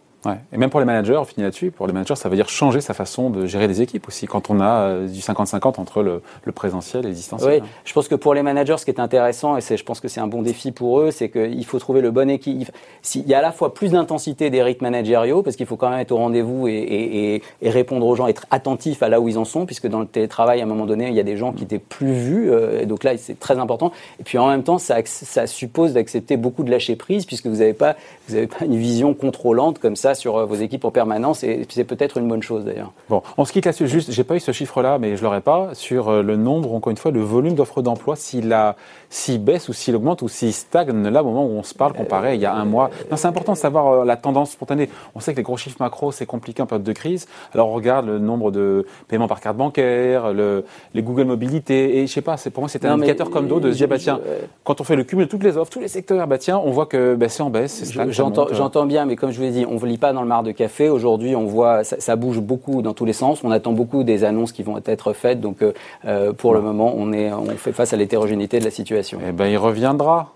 Et 0.52 0.58
même 0.58 0.68
pour 0.68 0.80
les 0.80 0.86
managers, 0.86 1.16
on 1.16 1.24
finit 1.24 1.44
là-dessus, 1.44 1.70
pour 1.70 1.86
les 1.86 1.94
managers, 1.94 2.14
ça 2.14 2.28
veut 2.28 2.36
dire 2.36 2.48
changer 2.48 2.82
sa 2.82 2.92
façon 2.92 3.30
de 3.30 3.46
gérer 3.46 3.66
les 3.66 3.80
équipes 3.80 4.06
aussi, 4.06 4.26
quand 4.26 4.50
on 4.50 4.60
a 4.60 4.80
euh, 4.80 5.06
du 5.08 5.20
50-50 5.20 5.80
entre 5.80 6.02
le, 6.02 6.20
présentiel 6.52 7.06
et 7.06 7.10
le. 7.10 7.46
Oui, 7.46 7.62
je 7.84 7.92
pense 7.92 8.06
que 8.06 8.14
pour 8.14 8.34
les 8.34 8.42
managers, 8.42 8.76
ce 8.76 8.84
qui 8.84 8.90
est 8.90 9.00
intéressant, 9.00 9.56
et 9.56 9.62
c'est, 9.62 9.78
je 9.78 9.84
pense 9.84 10.00
que 10.00 10.08
c'est 10.08 10.20
un 10.20 10.26
bon 10.26 10.42
défi 10.42 10.72
pour 10.72 11.00
eux, 11.00 11.10
c'est 11.10 11.30
qu'il 11.30 11.64
faut 11.64 11.78
trouver 11.78 12.02
le 12.02 12.10
bon 12.10 12.28
équilibre. 12.28 12.72
S'il 13.00 13.26
y 13.26 13.34
a 13.34 13.38
à 13.38 13.42
la 13.42 13.52
fois 13.52 13.72
plus 13.72 13.92
d'intensité 13.92 14.50
des 14.50 14.62
rythmes 14.62 14.84
managériaux, 14.84 15.42
parce 15.42 15.56
qu'il 15.56 15.66
faut 15.66 15.76
quand 15.76 15.88
même 15.88 16.00
être 16.00 16.12
au 16.12 16.16
rendez-vous 16.16 16.68
et, 16.68 17.42
répondre 17.62 18.06
aux 18.06 18.14
gens, 18.14 18.26
être 18.26 18.46
attentif 18.50 19.02
à 19.02 19.08
là 19.08 19.20
où 19.20 19.28
ils 19.28 19.38
en 19.38 19.44
sont, 19.44 19.64
puisque 19.64 19.86
dans 19.86 20.00
le 20.00 20.06
télétravail, 20.06 20.60
à 20.60 20.64
un 20.64 20.66
moment 20.66 20.86
donné, 20.86 21.08
il 21.08 21.14
y 21.14 21.20
a 21.20 21.24
des 21.24 21.36
gens 21.36 21.52
qui 21.52 21.64
étaient 21.64 21.78
plus 21.78 22.12
vus, 22.12 22.50
euh, 22.50 22.84
donc 22.84 23.04
là, 23.04 23.16
c'est 23.16 23.38
très 23.38 23.58
important. 23.58 23.92
Et 24.18 24.24
puis 24.24 24.36
en 24.36 24.48
même 24.48 24.64
temps, 24.64 24.78
ça, 24.78 24.96
suppose 25.46 25.94
d'accepter 25.94 26.36
beaucoup 26.36 26.62
de 26.62 26.70
lâcher 26.70 26.96
prise, 26.96 27.24
puisque 27.24 27.46
vous 27.46 27.56
n'avez 27.56 27.72
pas 27.72 27.96
une 28.28 28.76
vision 28.76 29.14
contrôlante 29.14 29.78
comme 29.78 29.96
ça 29.96 30.09
sur 30.14 30.36
euh, 30.36 30.44
vos 30.44 30.54
équipes 30.54 30.84
en 30.84 30.90
permanence, 30.90 31.42
et 31.44 31.66
c'est 31.68 31.84
peut-être 31.84 32.18
une 32.18 32.28
bonne 32.28 32.42
chose 32.42 32.64
d'ailleurs. 32.64 32.92
Bon, 33.08 33.22
on 33.38 33.44
se 33.44 33.52
quitte 33.52 33.66
là-dessus. 33.66 33.88
Juste, 33.88 34.10
j'ai 34.12 34.24
pas 34.24 34.36
eu 34.36 34.40
ce 34.40 34.52
chiffre-là, 34.52 34.98
mais 34.98 35.16
je 35.16 35.22
l'aurais 35.22 35.40
pas 35.40 35.70
sur 35.74 36.08
euh, 36.08 36.22
le 36.22 36.36
nombre, 36.36 36.74
encore 36.74 36.90
une 36.90 36.96
fois, 36.96 37.10
le 37.10 37.20
volume 37.20 37.54
d'offres 37.54 37.82
d'emploi, 37.82 38.16
s'il 38.16 38.52
a, 38.52 38.76
s'il 39.10 39.42
baisse 39.44 39.68
ou 39.68 39.72
s'il 39.72 39.94
augmente 39.96 40.22
ou 40.22 40.28
s'il 40.28 40.52
stagne 40.52 41.08
là 41.08 41.22
au 41.22 41.26
moment 41.26 41.44
où 41.44 41.50
on 41.50 41.62
se 41.62 41.74
parle 41.74 41.92
comparé 41.92 42.28
à 42.30 42.34
il 42.34 42.40
y 42.40 42.46
a 42.46 42.54
un 42.54 42.64
mois. 42.64 42.90
C'est 43.16 43.26
important 43.26 43.52
de 43.52 43.58
savoir 43.58 43.88
euh, 43.88 44.04
la 44.04 44.16
tendance 44.16 44.52
spontanée. 44.52 44.88
On 45.14 45.20
sait 45.20 45.32
que 45.32 45.36
les 45.38 45.42
gros 45.42 45.56
chiffres 45.56 45.76
macro, 45.80 46.12
c'est 46.12 46.26
compliqué 46.26 46.62
en 46.62 46.66
période 46.66 46.84
de 46.84 46.92
crise. 46.92 47.26
Alors 47.52 47.68
on 47.70 47.74
regarde 47.74 48.06
le 48.06 48.18
nombre 48.18 48.50
de 48.52 48.86
paiements 49.08 49.26
par 49.28 49.40
carte 49.40 49.56
bancaire, 49.56 50.32
le, 50.32 50.64
les 50.94 51.02
Google 51.02 51.24
Mobilité, 51.24 51.98
et 51.98 52.06
je 52.06 52.12
sais 52.12 52.22
pas, 52.22 52.36
c'est 52.36 52.50
pour 52.50 52.62
moi 52.62 52.68
c'est 52.68 52.84
un 52.84 52.88
Non, 52.90 52.94
indicateur 52.94 53.30
comme 53.30 53.48
d'autres 53.48 53.66
de 53.66 53.72
se 53.72 53.76
dire, 53.78 53.88
bah 53.88 53.98
tiens, 53.98 54.20
je- 54.24 54.46
quand 54.64 54.80
on 54.80 54.84
fait 54.84 54.96
le 54.96 55.02
cumul 55.04 55.24
de 55.26 55.30
toutes 55.30 55.42
les 55.42 55.56
offres, 55.56 55.70
tous 55.72 55.80
les 55.80 55.88
secteurs, 55.88 56.26
bah 56.28 56.38
tiens, 56.38 56.60
on 56.64 56.70
voit 56.70 56.86
que 56.86 57.16
bah, 57.16 57.28
c'est 57.28 57.42
en 57.42 57.50
baisse, 57.50 57.92
j'entends 58.10 58.86
bien, 58.86 59.06
mais 59.06 59.16
comme 59.16 59.32
je 59.32 59.36
vous 59.38 59.42
l'ai 59.42 59.50
dit, 59.50 59.66
on 59.68 59.74
ne 59.74 59.86
lit 59.86 59.98
pas 59.98 60.12
dans 60.12 60.22
le 60.22 60.28
mar 60.28 60.42
de 60.44 60.52
café. 60.52 60.88
Aujourd'hui, 60.88 61.34
on 61.34 61.46
voit, 61.46 61.82
ça, 61.84 61.96
ça 61.98 62.14
bouge 62.14 62.38
beaucoup 62.40 62.80
dans 62.82 62.94
tous 62.94 63.04
les 63.04 63.12
sens. 63.12 63.42
On 63.42 63.50
attend 63.50 63.72
beaucoup 63.72 64.04
des 64.04 64.22
annonces 64.24 64.52
qui 64.52 64.62
vont 64.62 64.78
être 64.86 65.12
faites. 65.14 65.40
Donc, 65.40 65.62
euh, 65.62 65.72
euh, 66.04 66.32
pour 66.32 66.54
le 66.54 66.60
moment, 66.60 66.94
on, 66.96 67.12
est, 67.12 67.32
on 67.32 67.46
fait 67.56 67.72
face 67.72 67.92
à 67.92 67.96
l'hétérogénéité 67.96 68.60
de 68.60 68.64
la 68.64 68.70
situation. 68.70 68.99
Eh 69.26 69.32
ben, 69.32 69.46
il 69.46 69.58
reviendra. 69.58 70.32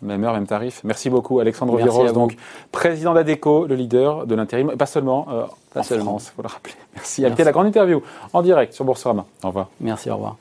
Même 0.00 0.22
heure, 0.22 0.34
même 0.34 0.46
tarif. 0.46 0.80
Merci 0.84 1.10
beaucoup, 1.10 1.40
Alexandre 1.40 1.74
Merci 1.74 1.88
Viros, 1.90 2.12
donc 2.12 2.36
président 2.70 3.14
d'ADECO, 3.14 3.66
le 3.66 3.74
leader 3.74 4.26
de 4.26 4.34
l'intérim, 4.36 4.70
et 4.70 4.76
pas 4.76 4.86
seulement 4.86 5.26
euh, 5.28 5.44
Pas 5.74 5.80
en 5.80 5.82
seulement. 5.82 6.04
France, 6.04 6.30
il 6.30 6.36
faut 6.36 6.42
le 6.42 6.48
rappeler. 6.48 6.74
Merci. 6.94 7.24
À 7.24 7.30
la 7.30 7.52
grande 7.52 7.66
interview 7.66 8.00
en 8.32 8.42
direct 8.42 8.72
sur 8.74 8.84
Boursorama. 8.84 9.24
Au 9.42 9.48
revoir. 9.48 9.68
Merci, 9.80 10.08
au 10.10 10.14
revoir. 10.14 10.36